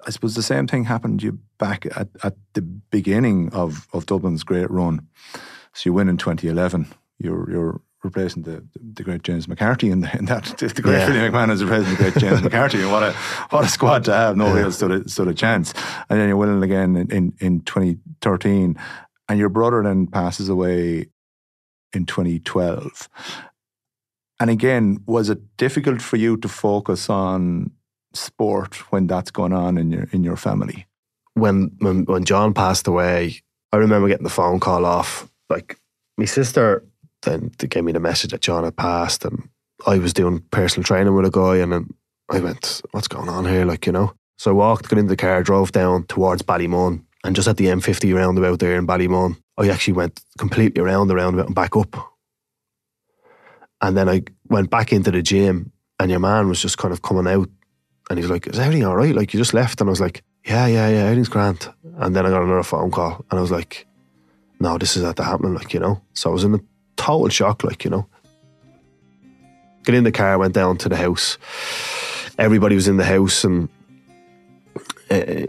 I 0.05 0.11
suppose 0.11 0.35
the 0.35 0.43
same 0.43 0.67
thing 0.67 0.85
happened 0.85 1.19
to 1.19 1.25
you 1.25 1.39
back 1.57 1.85
at, 1.95 2.07
at 2.23 2.35
the 2.53 2.61
beginning 2.61 3.51
of, 3.53 3.87
of 3.93 4.05
Dublin's 4.05 4.43
great 4.43 4.69
run. 4.71 5.07
So 5.73 5.89
you 5.89 5.93
win 5.93 6.09
in 6.09 6.17
2011. 6.17 6.87
You're 7.19 7.49
you're 7.49 7.81
replacing 8.03 8.43
the 8.43 8.63
the 8.75 9.03
great 9.03 9.23
James 9.23 9.47
McCarthy 9.47 9.89
in, 9.89 10.01
the, 10.01 10.17
in 10.17 10.25
that 10.25 10.43
the, 10.57 10.81
great 10.81 10.99
yeah. 10.99 11.05
Philly 11.07 11.19
McMahon 11.19 11.51
is 11.51 11.63
replacing 11.63 11.91
the 11.91 11.97
great 11.97 12.17
James 12.17 12.41
McCarthy. 12.43 12.81
And 12.81 12.91
what 12.91 13.03
a 13.03 13.13
what 13.49 13.65
a 13.65 13.67
squad 13.67 14.03
to 14.05 14.13
have. 14.13 14.37
No 14.37 14.53
yeah. 14.55 14.63
else 14.63 14.75
stood 14.77 14.91
a, 14.91 15.09
stood 15.09 15.27
a 15.27 15.33
chance. 15.33 15.73
And 16.09 16.19
then 16.19 16.27
you're 16.27 16.37
winning 16.37 16.63
again 16.63 16.95
in, 16.95 17.11
in, 17.11 17.33
in 17.39 17.61
2013. 17.61 18.77
And 19.29 19.39
your 19.39 19.49
brother 19.49 19.81
then 19.83 20.07
passes 20.07 20.49
away 20.49 21.07
in 21.93 22.05
2012. 22.05 23.09
And 24.39 24.49
again, 24.49 25.01
was 25.05 25.29
it 25.29 25.55
difficult 25.57 26.01
for 26.01 26.17
you 26.17 26.35
to 26.37 26.49
focus 26.49 27.09
on 27.09 27.71
sport 28.13 28.75
when 28.91 29.07
that's 29.07 29.31
going 29.31 29.53
on 29.53 29.77
in 29.77 29.91
your 29.91 30.07
in 30.11 30.23
your 30.23 30.37
family? 30.37 30.87
When 31.33 31.71
when 31.79 32.05
when 32.05 32.23
John 32.23 32.53
passed 32.53 32.87
away, 32.87 33.41
I 33.71 33.77
remember 33.77 34.07
getting 34.07 34.23
the 34.23 34.29
phone 34.29 34.59
call 34.59 34.85
off. 34.85 35.29
Like 35.49 35.79
my 36.17 36.25
sister 36.25 36.83
then 37.23 37.51
gave 37.57 37.83
me 37.83 37.91
the 37.91 37.99
message 37.99 38.31
that 38.31 38.41
John 38.41 38.63
had 38.63 38.75
passed, 38.75 39.25
and 39.25 39.49
I 39.85 39.97
was 39.97 40.13
doing 40.13 40.43
personal 40.51 40.83
training 40.83 41.15
with 41.15 41.25
a 41.25 41.31
guy, 41.31 41.57
and 41.57 41.71
then 41.71 41.89
I 42.29 42.39
went, 42.39 42.81
"What's 42.91 43.07
going 43.07 43.29
on 43.29 43.45
here?" 43.45 43.65
Like 43.65 43.85
you 43.85 43.91
know. 43.91 44.13
So 44.37 44.51
I 44.51 44.53
walked, 44.53 44.89
got 44.89 44.99
into 44.99 45.09
the 45.09 45.15
car, 45.15 45.43
drove 45.43 45.71
down 45.71 46.05
towards 46.07 46.41
Ballymun, 46.41 47.03
and 47.23 47.35
just 47.35 47.47
at 47.47 47.57
the 47.57 47.67
M50 47.67 48.13
roundabout 48.13 48.59
there 48.59 48.75
in 48.75 48.87
Ballymun, 48.87 49.37
I 49.57 49.69
actually 49.69 49.93
went 49.93 50.21
completely 50.37 50.81
around 50.81 51.07
the 51.07 51.15
roundabout 51.15 51.45
and 51.45 51.55
back 51.55 51.75
up. 51.75 51.95
And 53.81 53.95
then 53.95 54.09
I 54.09 54.23
went 54.49 54.69
back 54.69 54.91
into 54.91 55.11
the 55.11 55.21
gym, 55.21 55.71
and 55.99 56.09
your 56.09 56.19
man 56.19 56.49
was 56.49 56.61
just 56.61 56.77
kind 56.77 56.93
of 56.93 57.01
coming 57.01 57.27
out 57.27 57.49
and 58.09 58.19
he 58.19 58.23
was 58.23 58.31
like, 58.31 58.47
Is 58.47 58.59
everything 58.59 58.85
all 58.85 58.95
right? 58.95 59.15
Like, 59.15 59.33
you 59.33 59.39
just 59.39 59.53
left. 59.53 59.81
And 59.81 59.89
I 59.89 59.91
was 59.91 60.01
like, 60.01 60.23
Yeah, 60.45 60.67
yeah, 60.67 60.89
yeah, 60.89 61.03
everything's 61.03 61.29
grand. 61.29 61.67
And 61.97 62.15
then 62.15 62.25
I 62.25 62.29
got 62.29 62.43
another 62.43 62.63
phone 62.63 62.91
call 62.91 63.25
and 63.29 63.37
I 63.37 63.41
was 63.41 63.51
like, 63.51 63.87
No, 64.59 64.77
this 64.77 64.97
is 64.97 65.03
at 65.03 65.15
the 65.15 65.23
happening, 65.23 65.53
like, 65.53 65.73
you 65.73 65.79
know? 65.79 66.01
So 66.13 66.29
I 66.29 66.33
was 66.33 66.43
in 66.43 66.55
a 66.55 66.59
total 66.95 67.29
shock, 67.29 67.63
like, 67.63 67.83
you 67.83 67.91
know? 67.91 68.07
Get 69.83 69.95
in 69.95 70.03
the 70.03 70.11
car, 70.11 70.37
went 70.37 70.53
down 70.53 70.77
to 70.79 70.89
the 70.89 70.95
house. 70.95 71.37
Everybody 72.37 72.75
was 72.75 72.87
in 72.87 72.97
the 72.97 73.05
house 73.05 73.43
and 73.43 73.69
uh, 75.11 75.45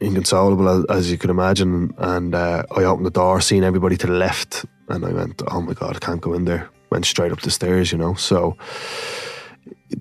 inconsolable 0.00 0.68
as, 0.68 0.84
as, 0.86 1.10
you 1.10 1.18
could 1.18 1.30
imagine. 1.30 1.94
And 1.98 2.34
uh, 2.34 2.64
I 2.76 2.84
opened 2.84 3.06
the 3.06 3.10
door, 3.10 3.40
seeing 3.40 3.64
everybody 3.64 3.96
to 3.96 4.06
the 4.06 4.12
left, 4.12 4.64
and 4.88 5.04
I 5.04 5.12
went, 5.12 5.42
"Oh 5.48 5.62
my 5.62 5.72
god, 5.72 5.96
I 5.96 5.98
can't 5.98 6.20
go 6.20 6.34
in 6.34 6.44
there." 6.44 6.68
Went 6.90 7.06
straight 7.06 7.32
up 7.32 7.40
the 7.40 7.50
stairs, 7.50 7.90
you 7.90 7.98
know. 7.98 8.14
So 8.14 8.56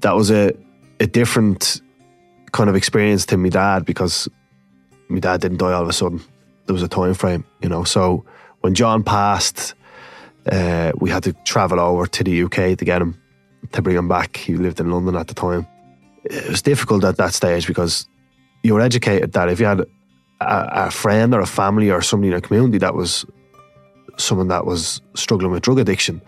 that 0.02 0.16
was 0.16 0.30
a 0.30 0.54
a 1.00 1.08
different 1.08 1.82
kind 2.52 2.70
of 2.70 2.76
experience 2.76 3.26
to 3.28 3.38
my 3.38 3.50
dad 3.50 3.86
because 3.86 4.28
my 5.10 5.20
dad 5.20 5.42
didn't 5.42 5.58
die 5.58 5.74
all 5.74 5.84
of 5.84 5.90
a 5.90 5.94
sudden. 5.94 6.22
There 6.66 6.74
was 6.74 6.84
a 6.84 6.88
time 6.88 7.14
frame, 7.14 7.46
you 7.62 7.70
know. 7.70 7.84
So 7.84 8.26
when 8.62 8.76
John 8.76 9.04
passed, 9.04 9.74
uh, 10.52 10.92
we 11.00 11.10
had 11.10 11.24
to 11.24 11.34
travel 11.46 11.80
over 11.80 12.06
to 12.08 12.24
the 12.24 12.44
UK 12.44 12.78
to 12.78 12.86
get 12.86 13.02
him 13.02 13.20
to 13.72 13.82
bring 13.82 13.98
him 13.98 14.08
back. 14.08 14.38
He 14.38 14.56
lived 14.56 14.80
in 14.80 14.92
London 14.92 15.16
at 15.16 15.28
the 15.28 15.34
time. 15.34 15.68
It 16.24 16.50
was 16.50 16.62
difficult 16.62 17.04
at 17.04 17.18
that 17.18 17.34
stage 17.34 17.68
because 17.68 18.08
you 18.64 18.74
were 18.74 18.82
educated 18.82 19.34
that 19.34 19.50
if 19.50 19.60
you 19.60 19.66
had 19.66 19.82
a, 19.82 19.88
a 20.40 20.92
friend 20.92 21.34
or 21.34 21.42
a 21.42 21.48
family 21.48 21.90
or 21.90 22.02
somebody 22.02 22.30
in 22.30 22.34
a 22.34 22.42
community 22.42 22.78
that 22.80 22.96
was 22.96 23.26
someone 24.18 24.50
that 24.50 24.66
was 24.66 25.02
struggling 25.16 25.52
with 25.52 25.64
drug 25.64 25.80
addiction, 25.80 26.22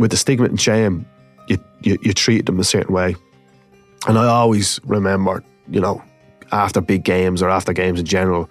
with 0.00 0.10
the 0.10 0.16
stigma 0.16 0.46
and 0.46 0.60
shame 0.60 1.06
you, 1.48 1.58
you, 1.82 1.98
you 2.02 2.12
treat 2.12 2.46
them 2.46 2.60
a 2.60 2.64
certain 2.64 2.94
way. 2.94 3.16
And 4.06 4.18
I 4.18 4.26
always 4.26 4.80
remember, 4.84 5.42
you 5.70 5.80
know, 5.80 6.02
after 6.52 6.80
big 6.80 7.04
games 7.04 7.42
or 7.42 7.50
after 7.50 7.72
games 7.72 8.00
in 8.00 8.06
general, 8.06 8.48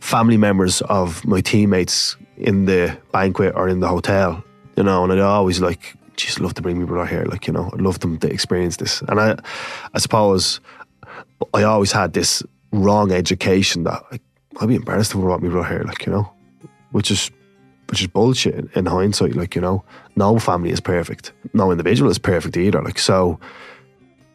family 0.00 0.36
members 0.36 0.80
of 0.82 1.24
my 1.24 1.40
teammates 1.40 2.16
in 2.36 2.66
the 2.66 2.96
banquet 3.12 3.54
or 3.54 3.68
in 3.68 3.80
the 3.80 3.88
hotel, 3.88 4.42
you 4.76 4.82
know, 4.82 5.04
and 5.04 5.12
I'd 5.12 5.18
always 5.20 5.60
like, 5.60 5.94
just 6.16 6.40
love 6.40 6.54
to 6.54 6.62
bring 6.62 6.78
my 6.78 6.84
brother 6.84 7.08
here, 7.08 7.24
like, 7.24 7.46
you 7.46 7.52
know, 7.52 7.70
I'd 7.72 7.80
love 7.80 8.00
them 8.00 8.18
to 8.18 8.30
experience 8.30 8.76
this. 8.76 9.00
And 9.02 9.18
I, 9.18 9.36
I 9.94 9.98
suppose 9.98 10.60
I 11.54 11.62
always 11.62 11.92
had 11.92 12.12
this 12.12 12.42
wrong 12.72 13.10
education 13.10 13.84
that 13.84 14.02
like, 14.12 14.22
I'd 14.60 14.68
be 14.68 14.74
embarrassed 14.74 15.12
if 15.12 15.16
I 15.16 15.20
brought 15.20 15.42
my 15.42 15.48
brother 15.48 15.68
here, 15.68 15.84
like, 15.84 16.04
you 16.06 16.12
know, 16.12 16.30
which 16.92 17.10
is 17.10 17.30
which 17.90 18.02
is 18.02 18.06
bullshit 18.06 18.68
in 18.76 18.86
hindsight. 18.86 19.34
Like, 19.34 19.56
you 19.56 19.60
know, 19.60 19.82
no 20.14 20.38
family 20.38 20.70
is 20.70 20.80
perfect. 20.80 21.32
No 21.54 21.72
individual 21.72 22.08
is 22.08 22.18
perfect 22.18 22.56
either. 22.56 22.80
Like, 22.80 23.00
so 23.00 23.40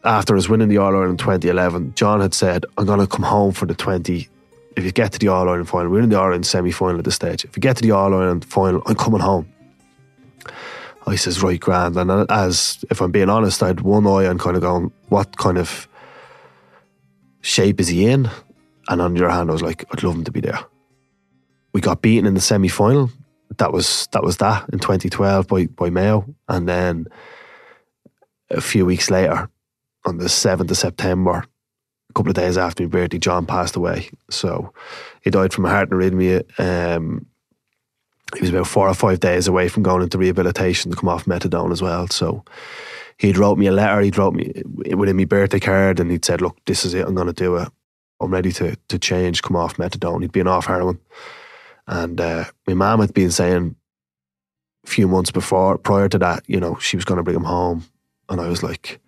after 0.06 0.36
us 0.36 0.48
winning 0.48 0.68
the 0.68 0.78
All 0.78 0.94
Ireland 0.96 1.18
2011, 1.18 1.94
John 1.94 2.20
had 2.20 2.32
said, 2.32 2.64
I'm 2.78 2.86
going 2.86 3.00
to 3.00 3.06
come 3.06 3.24
home 3.24 3.52
for 3.52 3.66
the 3.66 3.74
20. 3.74 4.28
If 4.76 4.84
you 4.84 4.92
get 4.92 5.12
to 5.12 5.18
the 5.18 5.28
All 5.28 5.48
Ireland 5.48 5.68
final, 5.68 5.90
we're 5.90 6.00
in 6.00 6.08
the 6.08 6.16
All 6.16 6.24
Ireland 6.24 6.46
semi 6.46 6.70
final 6.70 6.98
at 6.98 7.04
this 7.04 7.14
stage. 7.14 7.44
If 7.44 7.56
you 7.56 7.60
get 7.60 7.76
to 7.76 7.82
the 7.82 7.90
All 7.90 8.14
Ireland 8.14 8.44
final, 8.44 8.82
I'm 8.86 8.94
coming 8.94 9.20
home. 9.20 9.52
I 11.06 11.16
says, 11.16 11.42
right, 11.42 11.60
grand. 11.60 11.96
And 11.96 12.10
as, 12.30 12.84
if 12.90 13.00
I'm 13.00 13.12
being 13.12 13.30
honest, 13.30 13.62
I 13.62 13.68
had 13.68 13.80
one 13.82 14.06
eye 14.06 14.26
on 14.26 14.38
kind 14.38 14.56
of 14.56 14.62
going, 14.62 14.92
what 15.08 15.36
kind 15.36 15.58
of 15.58 15.88
shape 17.42 17.80
is 17.80 17.88
he 17.88 18.06
in? 18.06 18.28
And 18.88 19.00
on 19.00 19.14
the 19.14 19.24
other 19.24 19.34
hand, 19.34 19.50
I 19.50 19.52
was 19.52 19.62
like, 19.62 19.84
I'd 19.92 20.02
love 20.02 20.14
him 20.16 20.24
to 20.24 20.32
be 20.32 20.40
there. 20.40 20.58
We 21.72 21.80
got 21.80 22.02
beaten 22.02 22.26
in 22.26 22.34
the 22.34 22.40
semi 22.40 22.68
final 22.68 23.10
that 23.58 23.72
was 23.72 24.08
that 24.12 24.22
was 24.22 24.38
that 24.38 24.68
in 24.72 24.78
2012 24.78 25.46
by 25.46 25.66
by 25.66 25.90
Mayo, 25.90 26.26
and 26.48 26.68
then 26.68 27.06
a 28.50 28.60
few 28.60 28.86
weeks 28.86 29.10
later, 29.10 29.48
on 30.06 30.18
the 30.18 30.26
7th 30.26 30.70
of 30.70 30.76
September, 30.76 31.44
a 32.08 32.12
couple 32.14 32.30
of 32.30 32.36
days 32.36 32.56
after 32.56 32.84
my 32.84 32.88
birthday, 32.88 33.18
John 33.18 33.44
passed 33.44 33.76
away. 33.76 34.08
So 34.30 34.72
he 35.22 35.30
died 35.30 35.52
from 35.52 35.66
a 35.66 35.70
heart 35.70 35.90
arrhythmia. 35.90 36.44
Um, 36.58 37.26
he 38.34 38.40
was 38.40 38.50
about 38.50 38.66
four 38.66 38.88
or 38.88 38.94
five 38.94 39.20
days 39.20 39.46
away 39.46 39.68
from 39.68 39.82
going 39.82 40.02
into 40.02 40.18
rehabilitation 40.18 40.90
to 40.90 40.96
come 40.96 41.08
off 41.08 41.26
methadone 41.26 41.72
as 41.72 41.82
well. 41.82 42.08
So 42.08 42.44
he'd 43.18 43.38
wrote 43.38 43.58
me 43.58 43.66
a 43.66 43.72
letter. 43.72 44.00
He'd 44.00 44.18
wrote 44.18 44.34
me 44.34 44.62
within 44.64 45.16
my 45.16 45.24
birthday 45.24 45.60
card, 45.60 46.00
and 46.00 46.10
he'd 46.10 46.24
said, 46.24 46.40
"Look, 46.40 46.56
this 46.64 46.84
is 46.84 46.94
it. 46.94 47.06
I'm 47.06 47.14
going 47.14 47.28
to 47.28 47.32
do 47.32 47.56
it. 47.56 47.68
I'm 48.20 48.32
ready 48.32 48.50
to 48.52 48.76
to 48.76 48.98
change. 48.98 49.42
Come 49.42 49.56
off 49.56 49.76
methadone." 49.76 50.22
He'd 50.22 50.32
been 50.32 50.48
off 50.48 50.66
heroin. 50.66 50.98
And 51.86 52.20
uh, 52.20 52.46
my 52.66 52.74
mum 52.74 53.00
had 53.00 53.14
been 53.14 53.30
saying 53.30 53.76
a 54.84 54.88
few 54.88 55.06
months 55.06 55.30
before, 55.30 55.78
prior 55.78 56.08
to 56.08 56.18
that, 56.18 56.42
you 56.48 56.58
know, 56.58 56.76
she 56.80 56.96
was 56.96 57.04
going 57.04 57.18
to 57.18 57.22
bring 57.22 57.36
him 57.36 57.44
home. 57.44 57.84
And 58.28 58.40
I 58.40 58.48
was 58.48 58.64
like, 58.64 59.00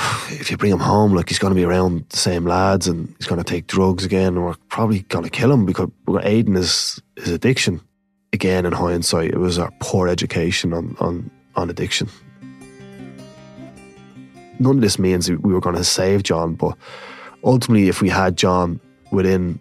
if 0.30 0.50
you 0.50 0.56
bring 0.56 0.72
him 0.72 0.78
home, 0.78 1.14
like 1.14 1.28
he's 1.28 1.38
going 1.38 1.52
to 1.52 1.60
be 1.60 1.64
around 1.64 2.06
the 2.08 2.16
same 2.16 2.44
lads 2.44 2.86
and 2.86 3.14
he's 3.18 3.26
going 3.26 3.42
to 3.42 3.48
take 3.48 3.66
drugs 3.66 4.04
again, 4.04 4.36
and 4.36 4.44
we're 4.44 4.54
probably 4.68 5.00
going 5.00 5.24
to 5.24 5.30
kill 5.30 5.52
him 5.52 5.66
because 5.66 5.90
we're 6.06 6.22
aiding 6.22 6.54
his, 6.54 7.00
his 7.16 7.30
addiction. 7.30 7.80
Again, 8.32 8.64
in 8.64 8.72
hindsight, 8.72 9.32
it 9.32 9.38
was 9.38 9.58
our 9.58 9.72
poor 9.80 10.08
education 10.08 10.72
on, 10.72 10.96
on, 11.00 11.30
on 11.56 11.68
addiction. 11.68 12.08
None 14.60 14.76
of 14.76 14.80
this 14.82 14.98
means 14.98 15.28
we 15.28 15.36
were 15.36 15.60
going 15.60 15.76
to 15.76 15.84
save 15.84 16.22
John, 16.22 16.54
but 16.54 16.76
ultimately, 17.42 17.88
if 17.88 18.00
we 18.00 18.08
had 18.08 18.36
John 18.36 18.78
within 19.10 19.58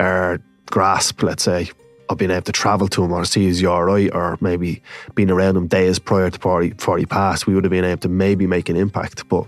our 0.00 0.40
grasp, 0.66 1.22
let's 1.22 1.44
say, 1.44 1.70
of 2.08 2.18
being 2.18 2.30
able 2.30 2.42
to 2.42 2.52
travel 2.52 2.88
to 2.88 3.04
him 3.04 3.12
or 3.12 3.24
see 3.24 3.44
his 3.46 3.60
URI 3.60 4.10
or 4.10 4.38
maybe 4.40 4.82
being 5.14 5.30
around 5.30 5.56
him 5.56 5.66
days 5.66 5.98
prior 5.98 6.30
to 6.30 6.38
before 6.38 6.62
before 6.62 6.98
he 6.98 7.06
passed, 7.06 7.46
we 7.46 7.54
would 7.54 7.64
have 7.64 7.70
been 7.70 7.84
able 7.84 8.00
to 8.00 8.08
maybe 8.08 8.46
make 8.46 8.68
an 8.68 8.76
impact. 8.76 9.28
But 9.28 9.46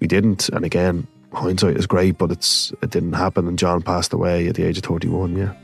we 0.00 0.06
didn't. 0.06 0.48
And 0.50 0.64
again, 0.64 1.06
hindsight 1.32 1.76
is 1.76 1.86
great, 1.86 2.18
but 2.18 2.30
it's 2.30 2.72
it 2.82 2.90
didn't 2.90 3.14
happen. 3.14 3.46
And 3.46 3.58
John 3.58 3.82
passed 3.82 4.12
away 4.12 4.48
at 4.48 4.54
the 4.54 4.64
age 4.64 4.78
of 4.78 4.84
31. 4.84 5.36
Yeah. 5.36 5.54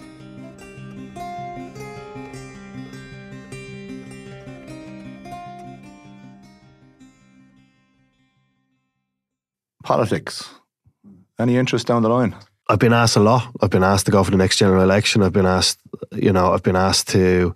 Politics. 9.82 10.48
Any 11.38 11.56
interest 11.56 11.86
down 11.88 12.02
the 12.02 12.08
line? 12.08 12.36
I've 12.72 12.78
been 12.78 12.94
asked 12.94 13.16
a 13.16 13.20
lot. 13.20 13.52
I've 13.60 13.68
been 13.68 13.84
asked 13.84 14.06
to 14.06 14.12
go 14.12 14.24
for 14.24 14.30
the 14.30 14.38
next 14.38 14.56
general 14.56 14.82
election. 14.82 15.22
I've 15.22 15.34
been 15.34 15.44
asked, 15.44 15.78
you 16.12 16.32
know, 16.32 16.54
I've 16.54 16.62
been 16.62 16.74
asked 16.74 17.08
to. 17.10 17.54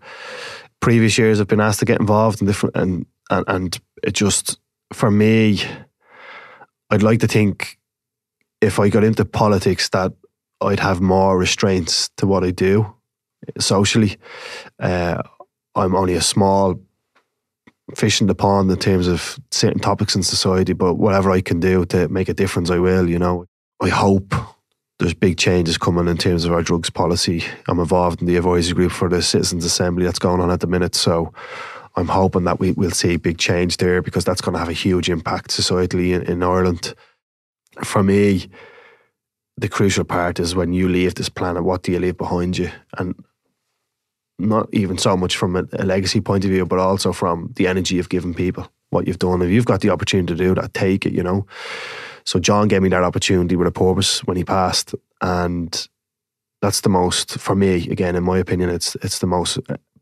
Previous 0.81 1.17
years, 1.17 1.41
I've 1.41 1.49
been 1.49 1.59
asked 1.59 1.79
to 1.79 1.87
get 1.87 2.01
involved 2.01 2.43
in 2.43 2.47
different, 2.47 2.77
and 2.77 3.07
and 3.31 3.45
and 3.49 3.81
it 4.03 4.13
just 4.13 4.59
for 4.93 5.11
me, 5.11 5.63
I'd 6.91 7.03
like 7.03 7.21
to 7.21 7.27
think 7.27 7.79
if 8.61 8.79
I 8.79 8.91
got 8.91 9.05
into 9.05 9.25
politics 9.25 9.89
that 9.89 10.13
I'd 10.61 10.81
have 10.81 11.01
more 11.01 11.39
restraints 11.39 12.11
to 12.19 12.27
what 12.27 12.45
I 12.45 12.51
do 12.51 12.95
socially. 13.59 14.19
Uh, 14.79 15.23
I'm 15.75 15.97
only 15.97 16.15
a 16.15 16.21
small 16.21 16.79
fish 17.95 18.21
in 18.21 18.27
the 18.27 18.35
pond 18.35 18.71
in 18.71 18.77
terms 18.77 19.09
of 19.09 19.41
certain 19.51 19.81
topics 19.81 20.15
in 20.15 20.23
society, 20.23 20.75
but 20.75 20.97
whatever 20.97 21.31
I 21.31 21.41
can 21.41 21.59
do 21.59 21.87
to 21.87 22.07
make 22.09 22.29
a 22.29 22.35
difference, 22.35 22.69
I 22.69 22.79
will. 22.81 23.09
You 23.09 23.19
know, 23.19 23.47
I 23.81 23.89
hope 23.89 24.35
there's 24.99 25.15
big 25.15 25.37
changes 25.37 25.77
coming 25.77 26.09
in 26.09 26.17
terms 26.17 26.45
of 26.45 26.53
our 26.53 26.63
drugs 26.63 26.91
policy. 26.91 27.45
I'm 27.69 27.79
involved 27.79 28.21
in 28.21 28.27
the 28.27 28.37
advisory 28.37 28.75
group 28.75 28.93
for 28.93 29.09
the 29.09 29.23
Citizens 29.23 29.65
Assembly 29.65 30.05
that's 30.05 30.19
going 30.19 30.41
on 30.41 30.51
at 30.51 30.61
the 30.61 30.67
minute, 30.67 30.95
so 30.95 31.33
I'm 31.97 32.09
hoping 32.09 32.45
that 32.45 32.61
we 32.61 32.73
will 32.73 32.91
see 32.91 33.17
big 33.17 33.39
change 33.39 33.77
there 33.77 34.03
because 34.03 34.25
that's 34.25 34.41
going 34.41 34.55
to 34.55 34.59
have 34.59 34.69
a 34.69 34.75
huge 34.75 35.09
impact 35.11 35.51
societally 35.51 36.15
in, 36.15 36.23
in 36.23 36.43
Ireland. 36.43 36.95
For 37.85 38.03
me, 38.03 38.49
the 39.57 39.69
crucial 39.69 40.05
part 40.05 40.39
is 40.39 40.55
when 40.55 40.73
you 40.73 40.89
leave 40.89 41.15
this 41.15 41.29
planet, 41.29 41.65
what 41.65 41.83
do 41.83 41.93
you 41.93 41.99
leave 41.99 42.17
behind 42.17 42.59
you? 42.59 42.71
And 42.99 43.15
not 44.39 44.69
even 44.73 44.99
so 44.99 45.17
much 45.17 45.37
from 45.37 45.57
a, 45.57 45.65
a 45.73 45.85
legacy 45.85 46.21
point 46.21 46.45
of 46.45 46.51
view, 46.51 46.67
but 46.67 46.79
also 46.79 47.13
from 47.13 47.53
the 47.57 47.67
energy 47.67 47.97
you've 47.97 48.11
given 48.11 48.35
people, 48.35 48.71
what 48.91 49.07
you've 49.07 49.19
done. 49.19 49.41
If 49.41 49.51
you've 49.51 49.65
got 49.65 49.81
the 49.81 49.91
opportunity 49.91 50.35
to 50.35 50.39
do 50.39 50.55
that, 50.55 50.75
take 50.75 51.07
it, 51.07 51.13
you 51.13 51.23
know. 51.23 51.47
So 52.27 52.41
John 52.41 52.69
gave 52.69 52.83
me 52.83 52.89
that 52.89 53.05
opportunity 53.05 53.57
with 53.57 53.69
a 53.69 53.73
purpose 53.73 54.25
when 54.25 54.37
he 54.37 54.45
passed. 54.45 54.95
And 55.21 55.89
that's 56.61 56.81
the 56.81 56.89
most, 56.89 57.39
for 57.39 57.55
me, 57.55 57.89
again, 57.89 58.17
in 58.17 58.25
my 58.25 58.39
opinion, 58.39 58.71
it's 58.71 58.97
it's 58.97 59.21
the 59.21 59.27
most 59.27 59.59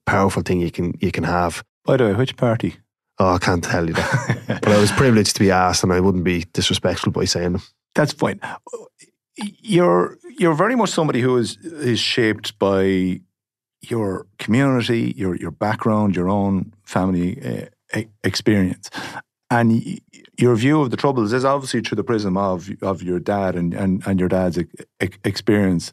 powerful 0.06 0.42
thing 0.42 0.60
you 0.60 0.70
can 0.70 0.94
you 1.00 1.12
can 1.12 1.24
have. 1.24 1.62
By 1.84 1.96
the 1.98 2.04
way, 2.04 2.14
which 2.14 2.36
party? 2.36 2.76
Oh, 3.18 3.34
I 3.34 3.38
can't 3.38 3.62
tell 3.62 3.86
you 3.86 3.94
that. 3.94 4.42
but 4.62 4.68
I 4.68 4.80
was 4.80 4.90
privileged 4.92 5.36
to 5.36 5.40
be 5.40 5.50
asked, 5.50 5.84
and 5.84 5.92
I 5.92 6.00
wouldn't 6.00 6.24
be 6.24 6.44
disrespectful 6.52 7.12
by 7.12 7.26
saying 7.26 7.52
them. 7.52 7.62
That's 7.94 8.12
fine. 8.12 8.40
You're 9.36 10.18
you're 10.38 10.54
very 10.54 10.76
much 10.76 10.90
somebody 10.90 11.20
who 11.20 11.36
is 11.36 11.58
is 11.58 12.00
shaped 12.00 12.58
by 12.58 13.20
your 13.82 14.26
community, 14.38 15.12
your 15.16 15.36
your 15.36 15.50
background, 15.50 16.16
your 16.16 16.28
own 16.28 16.72
family 16.84 17.70
uh, 17.94 18.02
experience, 18.22 18.90
and 19.50 20.00
your 20.38 20.56
view 20.56 20.80
of 20.80 20.90
the 20.90 20.96
troubles 20.96 21.32
is 21.32 21.44
obviously 21.44 21.80
through 21.80 21.96
the 21.96 22.04
prism 22.04 22.36
of 22.36 22.70
of 22.82 23.02
your 23.02 23.20
dad 23.20 23.54
and 23.54 23.74
and, 23.74 24.02
and 24.06 24.18
your 24.18 24.28
dad's 24.28 24.58
experience. 25.00 25.92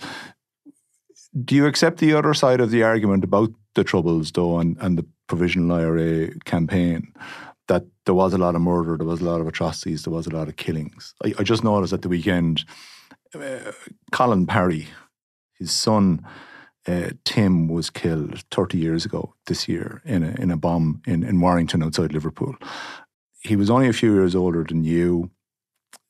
Do 1.46 1.56
you 1.56 1.66
accept 1.66 2.00
the 2.00 2.14
other 2.14 2.34
side 2.34 2.60
of 2.60 2.72
the 2.72 2.84
argument 2.84 3.24
about 3.24 3.52
the 3.76 3.86
troubles, 3.86 4.32
though, 4.32 4.60
and, 4.60 4.78
and 4.82 4.98
the 4.98 5.06
provisional 5.28 5.72
IRA 5.72 6.38
campaign? 6.40 7.14
That 7.68 7.86
there 8.06 8.16
was 8.16 8.34
a 8.34 8.38
lot 8.38 8.56
of 8.56 8.62
murder, 8.62 8.98
there 8.98 9.08
was 9.08 9.22
a 9.22 9.26
lot 9.26 9.40
of 9.40 9.48
atrocities, 9.48 10.04
there 10.04 10.14
was 10.14 10.28
a 10.28 10.36
lot 10.36 10.50
of 10.50 10.58
killings. 10.58 11.16
I, 11.24 11.34
I 11.40 11.44
just 11.44 11.64
noticed 11.64 11.94
at 11.94 12.02
the 12.02 12.10
weekend, 12.10 12.66
uh, 13.34 13.72
Colin 14.12 14.46
Parry, 14.46 14.88
his 15.54 15.72
son, 15.72 16.26
uh, 16.86 17.12
Tim 17.24 17.70
was 17.70 17.90
killed 17.90 18.44
30 18.52 18.78
years 18.78 19.06
ago 19.06 19.34
this 19.46 19.70
year 19.70 20.02
in 20.04 20.24
a, 20.24 20.32
in 20.42 20.52
a 20.52 20.58
bomb 20.58 21.02
in, 21.06 21.24
in 21.24 21.40
Warrington 21.40 21.84
outside 21.84 22.12
Liverpool. 22.12 22.56
He 23.42 23.56
was 23.56 23.70
only 23.70 23.88
a 23.88 23.94
few 23.94 24.14
years 24.14 24.36
older 24.36 24.64
than 24.64 24.84
you. 24.84 25.32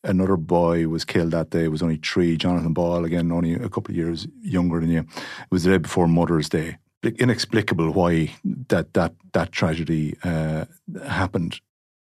Another 0.04 0.38
boy 0.38 0.88
was 0.88 1.06
killed 1.06 1.32
that 1.32 1.52
day, 1.52 1.68
was 1.68 1.82
only 1.82 1.98
three. 1.98 2.36
Jonathan 2.36 2.74
Ball, 2.74 3.06
again, 3.06 3.32
only 3.32 3.54
a 3.54 3.70
couple 3.70 3.92
of 3.92 3.96
years 3.96 4.28
younger 4.42 4.80
than 4.80 4.90
you. 4.90 5.00
It 5.00 5.52
was 5.52 5.64
the 5.64 5.72
day 5.72 5.78
before 5.78 6.08
Mother's 6.08 6.50
Day. 6.50 6.78
Inexplicable 7.04 7.92
why 7.92 8.34
that, 8.44 8.94
that, 8.94 9.14
that 9.34 9.52
tragedy 9.52 10.16
uh, 10.24 10.66
happened. 11.08 11.62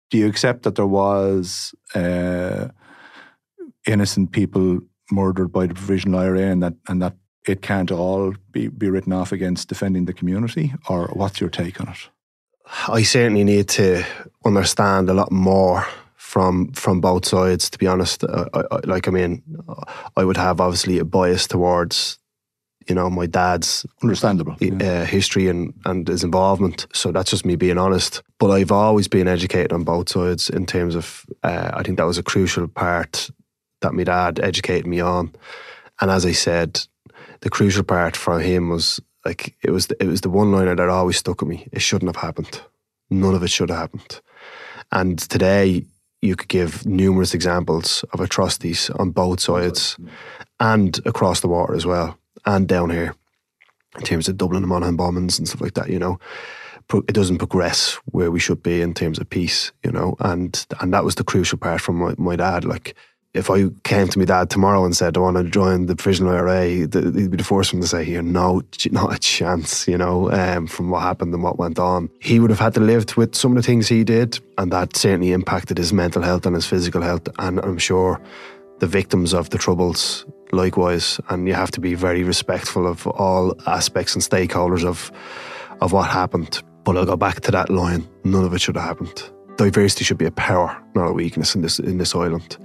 Do 0.09 0.17
you 0.17 0.27
accept 0.27 0.63
that 0.63 0.75
there 0.75 0.87
was 0.87 1.73
uh, 1.95 2.69
innocent 3.87 4.31
people 4.31 4.79
murdered 5.11 5.51
by 5.51 5.67
the 5.67 5.73
provisional 5.73 6.19
IRA 6.19 6.51
and 6.51 6.63
that, 6.63 6.73
and 6.87 7.01
that 7.01 7.15
it 7.47 7.61
can't 7.61 7.91
all 7.91 8.33
be, 8.51 8.67
be 8.67 8.89
written 8.89 9.13
off 9.13 9.31
against 9.31 9.69
defending 9.69 10.05
the 10.05 10.13
community? 10.13 10.73
Or 10.89 11.07
what's 11.13 11.39
your 11.39 11.49
take 11.49 11.79
on 11.79 11.89
it? 11.89 12.09
I 12.87 13.03
certainly 13.03 13.43
need 13.43 13.69
to 13.69 14.03
understand 14.45 15.09
a 15.09 15.13
lot 15.13 15.31
more 15.31 15.85
from 16.15 16.71
from 16.73 17.01
both 17.01 17.25
sides. 17.25 17.69
To 17.69 17.77
be 17.77 17.87
honest, 17.87 18.23
uh, 18.23 18.45
I, 18.53 18.63
I, 18.71 18.79
like 18.85 19.07
I 19.07 19.11
mean, 19.11 19.43
I 20.17 20.23
would 20.23 20.37
have 20.37 20.59
obviously 20.59 20.99
a 20.99 21.05
bias 21.05 21.47
towards 21.47 22.17
you 22.87 22.95
know 22.95 23.09
my 23.09 23.25
dad's 23.25 23.85
understandable 24.01 24.53
uh, 24.53 24.65
yeah. 24.65 25.05
history 25.05 25.47
and 25.47 25.73
and 25.85 26.07
his 26.07 26.23
involvement. 26.23 26.87
So 26.93 27.11
that's 27.11 27.29
just 27.29 27.45
me 27.45 27.55
being 27.55 27.77
honest. 27.77 28.23
But 28.39 28.51
I've 28.51 28.71
always 28.71 29.07
been 29.07 29.27
educated 29.27 29.71
on 29.71 29.83
both 29.83 30.09
sides 30.09 30.49
in 30.49 30.65
terms 30.65 30.95
of 30.95 31.25
uh, 31.43 31.71
I 31.73 31.83
think 31.83 31.97
that 31.97 32.07
was 32.07 32.17
a 32.17 32.23
crucial 32.23 32.67
part 32.67 33.29
that 33.81 33.93
my 33.93 34.03
dad 34.03 34.39
educated 34.39 34.87
me 34.87 34.99
on. 34.99 35.33
And 36.01 36.09
as 36.09 36.25
I 36.25 36.31
said, 36.31 36.81
the 37.41 37.49
crucial 37.49 37.83
part 37.83 38.17
for 38.17 38.39
him 38.39 38.69
was 38.69 38.99
like 39.25 39.55
it 39.61 39.71
was 39.71 39.87
the, 39.87 40.01
it 40.01 40.07
was 40.07 40.21
the 40.21 40.29
one 40.29 40.51
liner 40.51 40.75
that 40.75 40.89
always 40.89 41.17
stuck 41.17 41.41
with 41.41 41.49
me. 41.49 41.67
It 41.71 41.81
shouldn't 41.81 42.13
have 42.13 42.21
happened. 42.21 42.61
None 43.09 43.35
of 43.35 43.43
it 43.43 43.49
should 43.49 43.69
have 43.69 43.79
happened. 43.79 44.21
And 44.91 45.19
today 45.19 45.85
you 46.21 46.35
could 46.35 46.49
give 46.49 46.85
numerous 46.85 47.33
examples 47.33 48.03
of 48.13 48.21
atrocities 48.21 48.89
on 48.91 49.11
both 49.11 49.39
sides 49.39 49.97
and 50.59 50.99
across 51.05 51.41
the 51.41 51.47
water 51.47 51.75
as 51.75 51.85
well, 51.85 52.17
and 52.45 52.67
down 52.67 52.89
here 52.89 53.15
in 53.97 54.03
terms 54.03 54.27
of 54.27 54.37
Dublin 54.37 54.63
and 54.63 54.69
Monaghan 54.69 54.97
bombings 54.97 55.37
and 55.37 55.47
stuff 55.47 55.61
like 55.61 55.73
that. 55.73 55.89
You 55.89 55.99
know, 55.99 56.19
it 56.93 57.13
doesn't 57.13 57.39
progress 57.39 57.95
where 58.05 58.31
we 58.31 58.39
should 58.39 58.63
be 58.63 58.81
in 58.81 58.93
terms 58.93 59.19
of 59.19 59.29
peace. 59.29 59.71
You 59.83 59.91
know, 59.91 60.15
and 60.19 60.65
and 60.79 60.93
that 60.93 61.03
was 61.03 61.15
the 61.15 61.23
crucial 61.23 61.57
part 61.57 61.81
from 61.81 61.97
my, 61.97 62.15
my 62.17 62.35
dad. 62.35 62.65
Like 62.65 62.95
if 63.33 63.49
I 63.49 63.69
came 63.83 64.07
to 64.07 64.19
my 64.19 64.25
dad 64.25 64.49
tomorrow 64.51 64.85
and 64.85 64.95
said 64.95 65.17
I 65.17 65.19
want 65.19 65.37
to 65.37 65.43
join 65.43 65.87
the 65.87 65.95
provisional 65.95 66.33
IRA, 66.33 66.67
he'd 66.67 66.91
be 66.91 67.37
the 67.37 67.43
first 67.43 67.73
one 67.73 67.81
to 67.81 67.87
say, 67.87 68.03
"Here, 68.03 68.21
no, 68.21 68.61
not 68.91 69.15
a 69.15 69.19
chance." 69.19 69.87
You 69.87 69.97
know, 69.97 70.31
um, 70.31 70.67
from 70.67 70.91
what 70.91 71.01
happened 71.01 71.33
and 71.33 71.41
what 71.41 71.57
went 71.57 71.79
on, 71.79 72.09
he 72.19 72.39
would 72.39 72.51
have 72.51 72.59
had 72.59 72.75
to 72.75 72.79
live 72.79 73.17
with 73.17 73.33
some 73.35 73.51
of 73.51 73.57
the 73.57 73.63
things 73.63 73.87
he 73.87 74.03
did, 74.03 74.39
and 74.57 74.71
that 74.71 74.95
certainly 74.95 75.31
impacted 75.31 75.77
his 75.79 75.91
mental 75.91 76.21
health 76.21 76.45
and 76.45 76.55
his 76.55 76.67
physical 76.67 77.01
health. 77.01 77.27
And 77.39 77.59
I'm 77.59 77.79
sure 77.79 78.21
the 78.79 78.87
victims 78.87 79.33
of 79.33 79.49
the 79.49 79.57
troubles 79.57 80.25
likewise. 80.51 81.19
And 81.29 81.47
you 81.47 81.55
have 81.55 81.71
to 81.71 81.79
be 81.79 81.95
very 81.95 82.23
respectful 82.23 82.85
of 82.85 83.07
all 83.07 83.55
aspects 83.65 84.13
and 84.13 84.23
stakeholders 84.23 84.85
of 84.85 85.11
of 85.81 85.91
what 85.91 86.07
happened. 86.07 86.61
But 86.83 86.97
I'll 86.97 87.05
go 87.05 87.17
back 87.17 87.41
to 87.41 87.51
that 87.51 87.71
line: 87.71 88.07
none 88.23 88.45
of 88.45 88.53
it 88.53 88.61
should 88.61 88.75
have 88.75 88.85
happened. 88.85 89.23
Diversity 89.57 90.03
should 90.03 90.17
be 90.17 90.25
a 90.25 90.31
power, 90.31 90.81
not 90.95 91.07
a 91.07 91.13
weakness 91.13 91.55
in 91.55 91.61
this 91.61 91.79
in 91.79 91.97
this 91.97 92.15
island. 92.15 92.57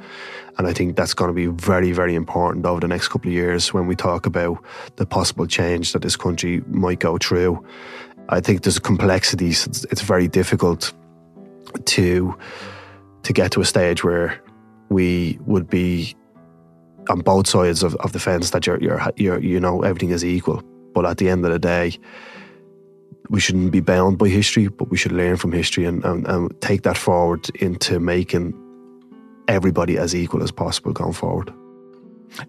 And 0.57 0.67
I 0.67 0.73
think 0.73 0.97
that's 0.97 1.15
going 1.15 1.29
to 1.29 1.35
be 1.35 1.47
very, 1.47 1.93
very 1.93 2.15
important 2.17 2.67
over 2.67 2.81
the 2.81 2.89
next 2.89 3.09
couple 3.09 3.29
of 3.29 3.35
years 3.35 3.73
when 3.73 3.87
we 3.87 3.95
talk 3.95 4.27
about 4.27 4.59
the 4.97 5.07
possible 5.07 5.47
change 5.47 5.93
that 5.93 6.03
this 6.03 6.17
country 6.17 6.63
might 6.67 6.99
go 6.99 7.17
through. 7.17 7.65
I 8.29 8.41
think 8.41 8.63
there's 8.63 8.79
complexities. 8.81 9.67
It's, 9.67 9.85
it's 9.85 10.03
very 10.03 10.27
difficult 10.27 10.93
to 11.85 12.37
to 13.23 13.33
get 13.33 13.53
to 13.53 13.61
a 13.61 13.65
stage 13.65 14.03
where 14.03 14.43
we 14.89 15.39
would 15.47 15.69
be 15.69 16.17
on 17.09 17.21
both 17.21 17.47
sides 17.47 17.83
of, 17.83 17.95
of 17.97 18.13
the 18.13 18.19
fence 18.19 18.51
that 18.51 18.67
you're, 18.67 18.81
you're, 18.83 19.01
you're, 19.17 19.39
you 19.41 19.61
know, 19.61 19.83
everything 19.83 20.11
is 20.11 20.25
equal. 20.25 20.63
But 20.95 21.07
at 21.07 21.19
the 21.19 21.29
end 21.29 21.45
of 21.45 21.53
the 21.53 21.59
day, 21.59 21.99
we 23.31 23.41
shouldn't 23.41 23.71
be 23.71 23.81
bound 23.81 24.19
by 24.19 24.29
history, 24.29 24.69
but 24.69 24.91
we 24.91 24.97
should 24.97 25.13
learn 25.13 25.37
from 25.37 25.53
history 25.53 25.85
and, 25.85 26.05
and, 26.05 26.27
and 26.27 26.61
take 26.61 26.83
that 26.83 26.97
forward 26.97 27.49
into 27.57 28.01
making 28.01 28.55
everybody 29.49 29.99
as 29.99 30.15
equal 30.15 30.43
as 30.43 30.51
possible 30.51 30.93
going 30.93 31.13
forward. 31.13 31.53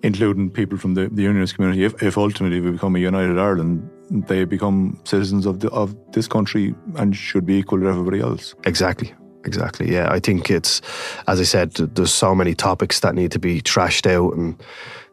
Including 0.04 0.50
people 0.50 0.78
from 0.78 0.94
the, 0.94 1.08
the 1.10 1.24
unionist 1.24 1.56
community. 1.56 1.86
If, 1.86 2.02
if 2.04 2.18
ultimately 2.18 2.60
we 2.60 2.72
become 2.72 2.96
a 2.96 3.00
united 3.00 3.39
Ireland, 3.39 3.89
they 4.10 4.44
become 4.44 5.00
citizens 5.06 5.46
of 5.46 5.62
the, 5.62 5.70
of 5.70 5.96
this 6.12 6.28
country 6.28 6.76
and 6.98 7.15
should 7.15 7.46
be 7.46 7.56
equal 7.56 7.80
to 7.80 7.88
everybody 7.88 8.20
else. 8.20 8.56
Exactly. 8.65 9.13
Exactly. 9.46 9.89
Yeah, 9.92 10.10
I 10.12 10.20
think 10.20 10.52
it's, 10.52 10.82
as 11.28 11.39
I 11.39 11.44
said, 11.44 11.72
there's 11.72 12.13
so 12.13 12.36
many 12.36 12.54
topics 12.54 13.00
that 13.00 13.15
need 13.15 13.32
to 13.32 13.39
be 13.39 13.62
trashed 13.62 14.06
out 14.06 14.36
and 14.36 14.62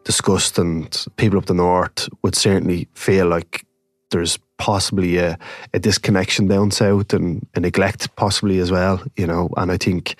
discussed, 0.03 0.59
and 0.59 1.05
people 1.15 1.39
up 1.39 1.45
the 1.45 1.53
north 1.53 2.09
would 2.23 2.35
certainly 2.35 2.89
feel 2.93 3.27
like 3.27 3.65
there's 4.11 4.37
possibly 4.57 5.17
a, 5.17 5.37
a 5.73 5.79
disconnection 5.79 6.47
down 6.47 6.71
south 6.71 7.13
and 7.13 7.45
a 7.55 7.59
neglect 7.59 8.15
possibly 8.15 8.59
as 8.59 8.71
well, 8.71 9.01
you 9.15 9.27
know. 9.27 9.49
And 9.57 9.71
I 9.71 9.77
think 9.77 10.15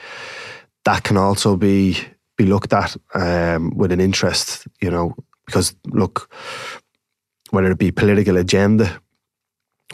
that 0.85 1.03
can 1.03 1.17
also 1.17 1.57
be 1.57 1.97
be 2.37 2.45
looked 2.45 2.71
at 2.71 2.95
um, 3.15 3.75
with 3.75 3.91
an 3.91 3.99
interest, 3.99 4.67
you 4.79 4.91
know, 4.91 5.15
because 5.45 5.75
look, 5.87 6.31
whether 7.49 7.71
it 7.71 7.79
be 7.79 7.91
political 7.91 8.37
agenda, 8.37 9.01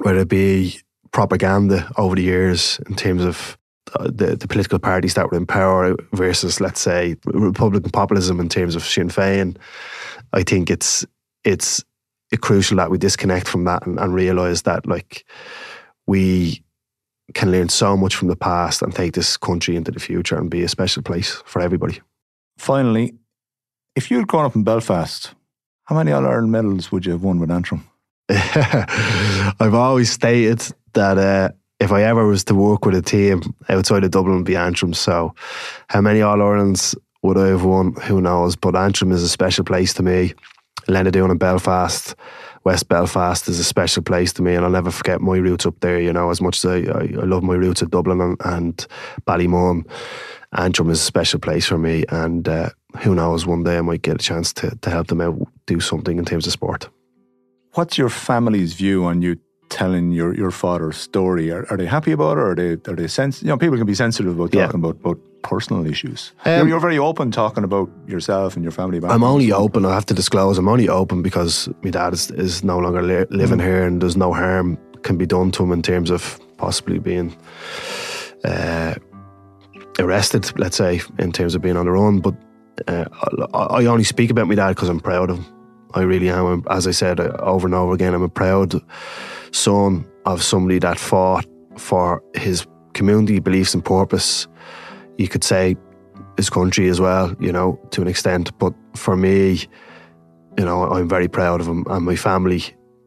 whether 0.01 0.19
it 0.19 0.27
be 0.27 0.79
propaganda 1.11 1.89
over 1.97 2.15
the 2.15 2.23
years 2.23 2.79
in 2.87 2.95
terms 2.95 3.23
of 3.23 3.57
uh, 3.95 4.05
the, 4.05 4.35
the 4.35 4.47
political 4.47 4.79
parties 4.79 5.13
that 5.13 5.29
were 5.29 5.37
in 5.37 5.45
power 5.45 5.95
versus, 6.13 6.59
let's 6.59 6.81
say, 6.81 7.15
Republican 7.25 7.91
populism 7.91 8.39
in 8.39 8.49
terms 8.49 8.75
of 8.75 8.83
Sinn 8.83 9.09
Féin, 9.09 9.55
I 10.33 10.43
think 10.43 10.69
it's 10.69 11.05
it's 11.43 11.83
crucial 12.37 12.77
that 12.77 12.91
we 12.91 12.97
disconnect 12.97 13.47
from 13.47 13.65
that 13.65 13.85
and, 13.85 13.99
and 13.99 14.13
realize 14.13 14.63
that 14.63 14.85
like 14.85 15.25
we 16.07 16.63
can 17.33 17.51
learn 17.51 17.69
so 17.69 17.95
much 17.95 18.15
from 18.15 18.27
the 18.27 18.35
past 18.35 18.81
and 18.81 18.93
take 18.93 19.13
this 19.13 19.37
country 19.37 19.75
into 19.75 19.91
the 19.91 19.99
future 19.99 20.37
and 20.37 20.49
be 20.49 20.63
a 20.63 20.67
special 20.67 21.01
place 21.01 21.41
for 21.45 21.61
everybody. 21.61 22.01
Finally, 22.57 23.15
if 23.95 24.11
you'd 24.11 24.27
grown 24.27 24.45
up 24.45 24.55
in 24.55 24.63
Belfast, 24.63 25.33
how 25.85 25.95
many 25.95 26.11
All 26.11 26.25
Ireland 26.25 26.51
medals 26.51 26.91
would 26.91 27.05
you 27.05 27.11
have 27.13 27.23
won 27.23 27.39
with 27.39 27.51
Antrim? 27.51 27.87
I've 28.29 29.73
always 29.73 30.11
stated 30.11 30.61
that 30.93 31.17
uh, 31.17 31.49
if 31.79 31.91
I 31.91 32.03
ever 32.03 32.25
was 32.25 32.43
to 32.45 32.55
work 32.55 32.85
with 32.85 32.95
a 32.95 33.01
team 33.01 33.41
outside 33.69 34.03
of 34.03 34.11
Dublin, 34.11 34.35
it'd 34.35 34.45
be 34.45 34.55
Antrim. 34.55 34.93
So, 34.93 35.35
how 35.89 36.01
many 36.01 36.21
All 36.21 36.41
Irelands 36.41 36.95
would 37.21 37.37
I 37.37 37.47
have 37.47 37.65
won? 37.65 37.93
Who 38.03 38.21
knows? 38.21 38.55
But 38.55 38.75
Antrim 38.75 39.11
is 39.11 39.23
a 39.23 39.29
special 39.29 39.63
place 39.63 39.93
to 39.95 40.03
me. 40.03 40.33
Lenadoon 40.87 41.31
in 41.31 41.37
Belfast, 41.37 42.15
West 42.63 42.87
Belfast 42.87 43.47
is 43.49 43.59
a 43.59 43.63
special 43.63 44.01
place 44.01 44.31
to 44.33 44.41
me, 44.41 44.55
and 44.55 44.63
I'll 44.63 44.71
never 44.71 44.91
forget 44.91 45.21
my 45.21 45.37
roots 45.37 45.65
up 45.65 45.79
there. 45.81 45.99
You 45.99 46.13
know, 46.13 46.29
as 46.29 46.41
much 46.41 46.63
as 46.63 46.65
I, 46.65 46.77
I, 46.91 47.01
I 47.01 47.25
love 47.25 47.43
my 47.43 47.55
roots 47.55 47.81
at 47.83 47.91
Dublin 47.91 48.21
and, 48.21 48.37
and 48.45 48.87
Ballymun, 49.27 49.85
Antrim 50.53 50.89
is 50.89 51.01
a 51.01 51.03
special 51.03 51.39
place 51.39 51.65
for 51.65 51.77
me. 51.77 52.05
And 52.09 52.47
uh, 52.47 52.69
who 53.01 53.15
knows, 53.15 53.45
one 53.45 53.63
day 53.63 53.77
I 53.77 53.81
might 53.81 54.01
get 54.01 54.15
a 54.15 54.23
chance 54.23 54.53
to, 54.53 54.77
to 54.81 54.89
help 54.89 55.07
them 55.07 55.21
out 55.21 55.35
do 55.65 55.79
something 55.79 56.17
in 56.17 56.25
terms 56.25 56.47
of 56.47 56.53
sport. 56.53 56.89
What's 57.73 57.97
your 57.97 58.09
family's 58.09 58.73
view 58.73 59.05
on 59.05 59.21
you 59.21 59.39
telling 59.69 60.11
your, 60.11 60.35
your 60.35 60.51
father's 60.51 60.97
story? 60.97 61.51
Are, 61.51 61.65
are 61.69 61.77
they 61.77 61.85
happy 61.85 62.11
about 62.11 62.37
it? 62.37 62.41
Or 62.41 62.51
are 62.51 62.55
they 62.55 62.71
are 62.91 62.95
they 62.95 63.07
sens- 63.07 63.41
You 63.41 63.49
know, 63.49 63.57
people 63.57 63.77
can 63.77 63.85
be 63.85 63.95
sensitive 63.95 64.33
about 64.33 64.51
talking 64.51 64.59
yeah. 64.59 64.87
about, 64.87 64.95
about 65.01 65.19
personal 65.43 65.85
issues. 65.85 66.31
Um, 66.45 66.59
you're, 66.59 66.67
you're, 66.69 66.79
very 66.79 66.97
open 66.97 67.31
talking 67.31 67.63
about 67.63 67.89
yourself 68.07 68.55
and 68.55 68.63
your 68.63 68.71
family. 68.71 68.99
I'm 69.03 69.23
only 69.23 69.51
open. 69.51 69.85
I 69.85 69.93
have 69.93 70.05
to 70.07 70.13
disclose. 70.13 70.57
I'm 70.57 70.67
only 70.67 70.89
open 70.89 71.21
because 71.21 71.69
my 71.83 71.91
dad 71.91 72.13
is, 72.13 72.31
is 72.31 72.63
no 72.63 72.79
longer 72.79 73.03
li- 73.03 73.25
living 73.29 73.59
mm. 73.59 73.63
here, 73.63 73.85
and 73.85 74.01
there's 74.01 74.17
no 74.17 74.33
harm 74.33 74.77
can 75.03 75.17
be 75.17 75.25
done 75.25 75.51
to 75.51 75.63
him 75.63 75.71
in 75.71 75.81
terms 75.81 76.09
of 76.09 76.39
possibly 76.57 76.97
being 76.97 77.35
uh, 78.45 78.95
arrested. 79.99 80.57
Let's 80.57 80.77
say 80.77 81.01
in 81.19 81.31
terms 81.31 81.55
of 81.55 81.61
being 81.61 81.77
on 81.77 81.85
the 81.85 81.91
run, 81.91 82.19
but. 82.19 82.35
Uh, 82.87 83.05
I, 83.53 83.83
I 83.83 83.85
only 83.85 84.03
speak 84.03 84.31
about 84.31 84.47
my 84.47 84.55
dad 84.55 84.69
because 84.69 84.89
I'm 84.89 84.99
proud 84.99 85.29
of 85.29 85.37
him. 85.37 85.45
I 85.93 86.01
really 86.01 86.29
am. 86.31 86.63
As 86.71 86.87
I 86.87 86.91
said 86.91 87.19
uh, 87.19 87.37
over 87.39 87.67
and 87.67 87.75
over 87.75 87.93
again, 87.93 88.15
I'm 88.15 88.23
a 88.23 88.29
proud 88.29 88.73
son 89.53 90.05
of 90.25 90.43
somebody 90.43 90.79
that 90.79 90.99
fought 90.99 91.45
for 91.77 92.21
his 92.35 92.67
community 92.93 93.39
beliefs 93.39 93.73
and 93.73 93.83
purpose 93.83 94.47
you 95.17 95.27
could 95.27 95.43
say 95.43 95.75
his 96.37 96.49
country 96.49 96.89
as 96.89 96.99
well, 96.99 97.35
you 97.39 97.51
know, 97.51 97.79
to 97.91 98.01
an 98.01 98.07
extent. 98.07 98.57
But 98.57 98.73
for 98.95 99.15
me, 99.15 99.67
you 100.57 100.65
know, 100.65 100.83
I'm 100.91 101.07
very 101.07 101.27
proud 101.27 101.61
of 101.61 101.67
him 101.67 101.85
and 101.89 102.05
my 102.05 102.15
family, 102.15 102.63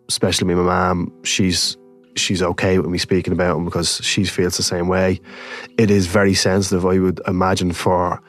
especially 0.08 0.46
me, 0.46 0.54
my 0.54 0.62
mum. 0.62 1.12
She's 1.24 1.76
she's 2.14 2.42
okay 2.42 2.78
with 2.78 2.90
me 2.90 2.98
speaking 2.98 3.32
about 3.32 3.56
him 3.56 3.64
because 3.64 4.00
she 4.02 4.24
feels 4.24 4.56
the 4.56 4.62
same 4.62 4.88
way. 4.88 5.20
It 5.76 5.90
is 5.90 6.06
very 6.06 6.34
sensitive, 6.34 6.86
I 6.86 6.98
would 6.98 7.20
imagine, 7.26 7.72
for 7.72 8.22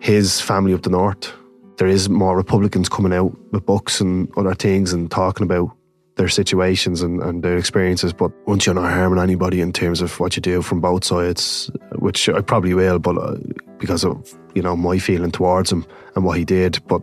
his 0.00 0.40
family 0.40 0.74
up 0.74 0.82
the 0.82 0.90
north. 0.90 1.32
There 1.76 1.88
is 1.88 2.08
more 2.08 2.36
Republicans 2.36 2.88
coming 2.88 3.12
out 3.12 3.36
with 3.50 3.66
books 3.66 4.00
and 4.00 4.30
other 4.36 4.54
things 4.54 4.92
and 4.92 5.10
talking 5.10 5.44
about 5.44 5.76
their 6.16 6.28
situations 6.28 7.02
and, 7.02 7.20
and 7.22 7.42
their 7.42 7.56
experiences. 7.56 8.12
But 8.12 8.32
once 8.46 8.66
you're 8.66 8.74
not 8.74 8.92
harming 8.92 9.22
anybody 9.22 9.60
in 9.60 9.72
terms 9.72 10.00
of 10.00 10.18
what 10.20 10.36
you 10.36 10.42
do 10.42 10.62
from 10.62 10.80
both 10.80 11.04
sides, 11.04 11.70
which 11.96 12.28
I 12.28 12.40
probably 12.40 12.74
will, 12.74 12.98
but 12.98 13.16
uh, 13.18 13.36
because 13.78 14.04
of 14.04 14.32
you 14.54 14.62
know 14.62 14.76
my 14.76 14.98
feeling 14.98 15.32
towards 15.32 15.72
him 15.72 15.84
and 16.14 16.24
what 16.24 16.38
he 16.38 16.44
did. 16.44 16.80
But 16.86 17.02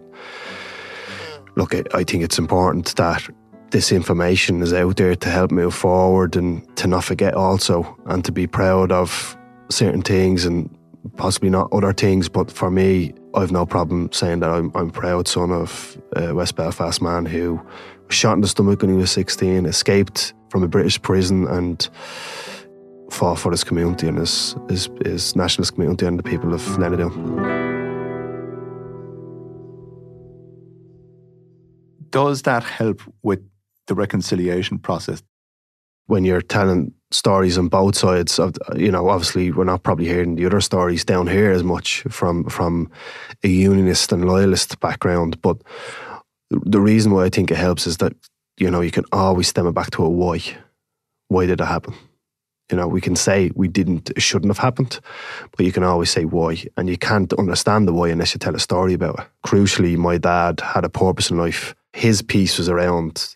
look, 1.55 1.73
I 1.93 2.03
think 2.03 2.23
it's 2.23 2.39
important 2.39 2.95
that 2.95 3.27
this 3.71 3.91
information 3.91 4.61
is 4.61 4.73
out 4.73 4.97
there 4.97 5.15
to 5.15 5.29
help 5.29 5.51
move 5.51 5.73
forward 5.73 6.35
and 6.35 6.75
to 6.77 6.87
not 6.87 7.03
forget 7.03 7.33
also 7.33 7.97
and 8.05 8.23
to 8.25 8.31
be 8.31 8.45
proud 8.45 8.91
of 8.91 9.37
certain 9.69 10.01
things 10.01 10.45
and 10.45 10.69
possibly 11.15 11.49
not 11.49 11.71
other 11.71 11.93
things. 11.93 12.29
But 12.29 12.51
for 12.51 12.69
me, 12.69 13.13
I've 13.33 13.51
no 13.51 13.65
problem 13.65 14.11
saying 14.11 14.41
that 14.41 14.49
I'm, 14.49 14.71
I'm 14.75 14.91
proud 14.91 15.27
son 15.27 15.51
of 15.51 15.97
a 16.15 16.33
West 16.33 16.55
Belfast 16.55 17.01
man 17.01 17.25
who 17.25 17.61
shot 18.11 18.33
in 18.33 18.41
the 18.41 18.47
stomach 18.47 18.81
when 18.81 18.91
he 18.91 18.97
was 18.97 19.11
16, 19.11 19.65
escaped 19.65 20.33
from 20.49 20.63
a 20.63 20.67
British 20.67 21.01
prison 21.01 21.47
and 21.47 21.89
fought 23.09 23.39
for 23.39 23.51
his 23.51 23.63
community 23.63 24.07
and 24.07 24.17
his, 24.17 24.55
his, 24.69 24.89
his 25.03 25.35
nationalist 25.35 25.73
community 25.73 26.05
and 26.05 26.17
the 26.17 26.23
people 26.23 26.53
of 26.53 26.61
Lenadoon. 26.61 27.71
Does 32.09 32.41
that 32.41 32.63
help 32.63 33.01
with 33.23 33.39
the 33.87 33.95
reconciliation 33.95 34.77
process? 34.77 35.23
When 36.07 36.25
you're 36.25 36.41
telling 36.41 36.93
stories 37.11 37.57
on 37.57 37.69
both 37.69 37.95
sides 37.95 38.39
of, 38.39 38.55
you 38.75 38.91
know, 38.91 39.07
obviously 39.09 39.51
we're 39.51 39.63
not 39.63 39.83
probably 39.83 40.07
hearing 40.07 40.35
the 40.35 40.45
other 40.45 40.61
stories 40.61 41.05
down 41.05 41.27
here 41.27 41.51
as 41.51 41.63
much 41.63 42.01
from 42.09 42.45
from 42.45 42.89
a 43.43 43.47
unionist 43.47 44.11
and 44.11 44.25
loyalist 44.25 44.79
background, 44.79 45.41
but 45.41 45.57
the 46.51 46.81
reason 46.81 47.11
why 47.11 47.25
I 47.25 47.29
think 47.29 47.49
it 47.49 47.57
helps 47.57 47.87
is 47.87 47.97
that 47.97 48.13
you 48.57 48.69
know 48.69 48.81
you 48.81 48.91
can 48.91 49.05
always 49.11 49.47
stem 49.47 49.67
it 49.67 49.71
back 49.71 49.91
to 49.91 50.03
a 50.03 50.09
why. 50.09 50.39
Why 51.29 51.45
did 51.45 51.61
it 51.61 51.65
happen? 51.65 51.95
You 52.69 52.77
know, 52.77 52.87
we 52.87 53.01
can 53.01 53.17
say 53.17 53.51
we 53.53 53.67
didn't, 53.67 54.11
it 54.11 54.21
shouldn't 54.21 54.49
have 54.49 54.57
happened, 54.57 55.01
but 55.55 55.65
you 55.65 55.73
can 55.73 55.83
always 55.83 56.09
say 56.09 56.23
why, 56.23 56.63
and 56.77 56.89
you 56.89 56.97
can't 56.97 57.33
understand 57.33 57.85
the 57.85 57.93
why 57.93 58.09
unless 58.09 58.33
you 58.33 58.39
tell 58.39 58.55
a 58.55 58.59
story 58.59 58.93
about 58.93 59.19
it. 59.19 59.27
Crucially, 59.45 59.97
my 59.97 60.17
dad 60.17 60.61
had 60.61 60.85
a 60.85 60.89
purpose 60.89 61.29
in 61.29 61.37
life. 61.37 61.75
His 61.91 62.21
piece 62.21 62.57
was 62.57 62.69
around 62.69 63.35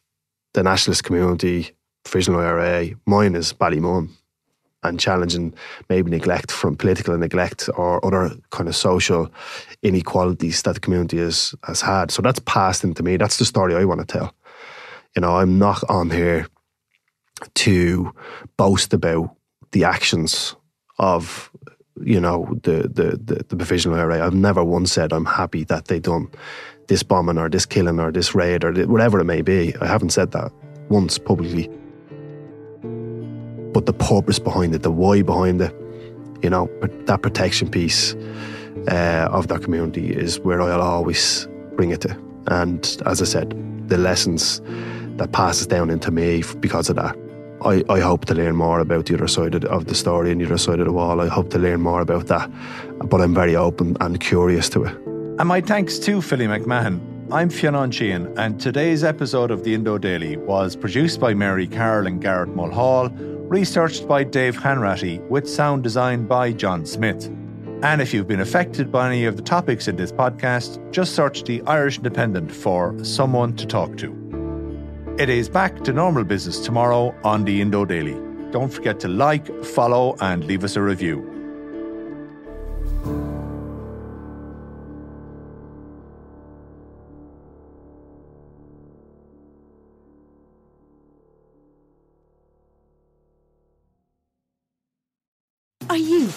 the 0.54 0.64
nationalist 0.64 1.04
community, 1.04 1.72
Provisional 2.06 2.40
IRA. 2.40 2.92
Mine 3.06 3.36
is 3.36 3.52
Ballymun 3.52 4.10
and 4.90 5.00
challenging 5.00 5.54
maybe 5.90 6.10
neglect 6.10 6.52
from 6.52 6.76
political 6.76 7.18
neglect 7.18 7.70
or 7.76 8.04
other 8.06 8.36
kind 8.52 8.70
of 8.70 8.76
social 8.76 9.32
inequalities 9.84 10.62
that 10.64 10.74
the 10.74 10.80
community 10.80 11.18
has, 11.18 11.56
has 11.64 11.82
had. 11.82 12.12
So 12.12 12.22
that's 12.22 12.40
passed 12.40 12.84
into 12.84 13.04
me. 13.04 13.18
That's 13.18 13.38
the 13.38 13.46
story 13.46 13.76
I 13.76 13.86
want 13.86 14.02
to 14.02 14.06
tell. 14.06 14.34
You 15.16 15.22
know, 15.22 15.38
I'm 15.38 15.58
not 15.58 15.84
on 15.90 16.10
here 16.10 16.48
to 17.56 18.14
boast 18.58 18.94
about 18.94 19.36
the 19.72 19.84
actions 19.84 20.56
of 21.00 21.52
you 22.02 22.20
know 22.20 22.48
the 22.64 22.84
the 22.84 23.20
the, 23.24 23.46
the 23.48 23.56
provisional 23.56 23.98
IRA. 23.98 24.26
I've 24.26 24.34
never 24.34 24.64
once 24.64 24.92
said 24.92 25.14
I'm 25.14 25.26
happy 25.26 25.64
that 25.66 25.86
they 25.86 26.00
done 26.00 26.30
this 26.88 27.04
bombing 27.04 27.38
or 27.38 27.50
this 27.50 27.66
killing 27.66 28.00
or 28.00 28.12
this 28.12 28.36
raid 28.36 28.64
or 28.64 28.74
whatever 28.86 29.20
it 29.20 29.26
may 29.26 29.42
be. 29.42 29.76
I 29.82 29.88
haven't 29.88 30.12
said 30.12 30.32
that 30.32 30.52
once 30.90 31.18
publicly 31.18 31.70
but 33.76 33.88
the 33.88 33.94
purpose 33.94 34.40
behind 34.40 34.74
it, 34.74 34.84
the 34.84 34.90
why 34.90 35.22
behind 35.22 35.60
it, 35.60 35.76
you 36.42 36.50
know, 36.50 36.70
that 37.08 37.22
protection 37.22 37.70
piece 37.70 38.14
uh, 38.90 39.28
of 39.30 39.50
that 39.50 39.64
community 39.64 40.14
is 40.14 40.40
where 40.40 40.62
I'll 40.62 40.82
always 40.82 41.46
bring 41.74 41.90
it 41.90 42.00
to. 42.02 42.18
And 42.48 42.80
as 43.06 43.22
I 43.22 43.26
said, 43.26 43.50
the 43.90 43.98
lessons 43.98 44.62
that 45.18 45.34
passes 45.34 45.68
down 45.68 45.90
into 45.90 46.10
me 46.10 46.42
because 46.62 46.90
of 46.90 46.96
that. 46.96 47.18
I, 47.66 47.84
I 47.90 48.00
hope 48.00 48.24
to 48.28 48.34
learn 48.34 48.56
more 48.56 48.80
about 48.80 49.08
the 49.08 49.16
other 49.16 49.28
side 49.28 49.56
of, 49.56 49.66
of 49.66 49.88
the 49.88 49.96
story 49.96 50.32
and 50.32 50.40
the 50.40 50.46
other 50.46 50.58
side 50.58 50.80
of 50.80 50.86
the 50.86 50.94
wall. 50.94 51.20
I 51.20 51.28
hope 51.28 51.50
to 51.50 51.60
learn 51.60 51.82
more 51.82 52.00
about 52.00 52.28
that, 52.28 52.50
but 53.10 53.20
I'm 53.20 53.34
very 53.34 53.58
open 53.58 53.98
and 54.00 54.22
curious 54.22 54.70
to 54.70 54.86
it. 54.86 54.96
And 55.38 55.50
my 55.50 55.60
thanks 55.60 56.00
to 56.00 56.22
Philly 56.22 56.48
McMahon. 56.48 57.15
I'm 57.32 57.50
Fionn 57.50 57.90
Sheahan, 57.90 58.38
and 58.38 58.62
today's 58.62 59.04
episode 59.04 59.50
of 59.50 59.64
the 59.64 59.74
Indo 59.74 59.98
Daily 59.98 60.38
was 60.38 60.76
produced 60.76 61.20
by 61.20 61.34
Mary 61.34 61.66
Carroll 61.66 62.06
and 62.06 62.22
Garrett 62.22 62.56
Mulhall 62.56 63.10
researched 63.50 64.08
by 64.08 64.24
Dave 64.24 64.56
Hanratty 64.56 65.20
with 65.28 65.50
sound 65.50 65.82
design 65.82 66.28
by 66.28 66.52
John 66.52 66.86
Smith. 66.86 67.26
And 67.82 68.00
if 68.00 68.14
you've 68.14 68.28
been 68.28 68.42
affected 68.42 68.92
by 68.92 69.08
any 69.08 69.26
of 69.26 69.38
the 69.38 69.42
topics 69.42 69.88
in 69.88 69.96
this 69.96 70.12
podcast, 70.12 70.80
just 70.92 71.16
search 71.16 71.44
the 71.46 71.64
Irish 71.64 71.98
Independent 71.98 72.52
for 72.52 72.96
someone 73.04 73.56
to 73.56 73.66
talk 73.66 73.98
to. 73.98 75.16
It 75.18 75.28
is 75.28 75.50
back 75.50 75.84
to 75.86 75.94
normal 75.94 76.26
business 76.26 76.60
tomorrow 76.60 77.16
on 77.24 77.44
the 77.44 77.60
Indo 77.60 77.86
Daily. 77.86 78.22
Don't 78.52 78.72
forget 78.72 79.00
to 79.00 79.08
like, 79.08 79.48
follow, 79.66 80.16
and 80.22 80.46
leave 80.46 80.64
us 80.64 80.76
a 80.76 80.82
review. 80.82 81.35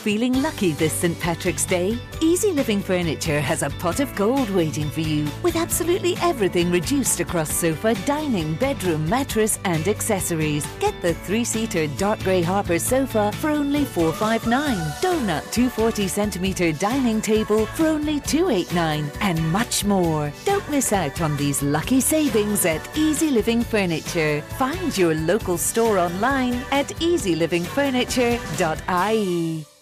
Feeling 0.09 0.41
lucky 0.41 0.73
this 0.73 0.95
St. 0.95 1.21
Patrick's 1.21 1.67
Day? 1.67 1.99
Easy 2.23 2.51
Living 2.51 2.81
Furniture 2.81 3.43
has 3.43 3.63
a 3.63 3.69
pot 3.69 4.01
of 4.01 4.15
gold 4.15 4.49
waiting 4.49 4.89
for 4.89 5.03
you 5.03 5.29
with 5.43 5.55
absolutely 5.55 6.17
everything 6.23 6.71
reduced 6.71 7.21
across 7.21 7.53
sofa, 7.53 7.95
dining, 8.07 8.55
bedroom, 8.55 9.07
mattress, 9.07 9.59
and 9.65 9.87
accessories. 9.87 10.67
Get 10.81 10.99
the 11.03 11.13
three 11.13 11.45
seater 11.45 11.87
dark 11.99 12.21
grey 12.21 12.41
Harper 12.41 12.79
sofa 12.79 13.33
for 13.33 13.51
only 13.51 13.85
459, 13.85 14.79
Donut 15.03 15.53
240 15.53 16.09
centimetre 16.09 16.73
dining 16.73 17.21
table 17.21 17.67
for 17.67 17.89
only 17.89 18.21
289, 18.21 19.11
and 19.21 19.53
much 19.53 19.85
more. 19.85 20.33
Don't 20.47 20.71
miss 20.71 20.95
out 20.95 21.21
on 21.21 21.37
these 21.37 21.63
lucky 21.63 22.01
savings 22.01 22.65
at 22.65 22.81
Easy 22.97 23.31
Living 23.31 23.61
Furniture. 23.61 24.41
Find 24.57 24.97
your 24.97 25.15
local 25.15 25.59
store 25.59 25.99
online 25.99 26.55
at 26.73 26.87
easylivingfurniture.ie. 26.97 29.78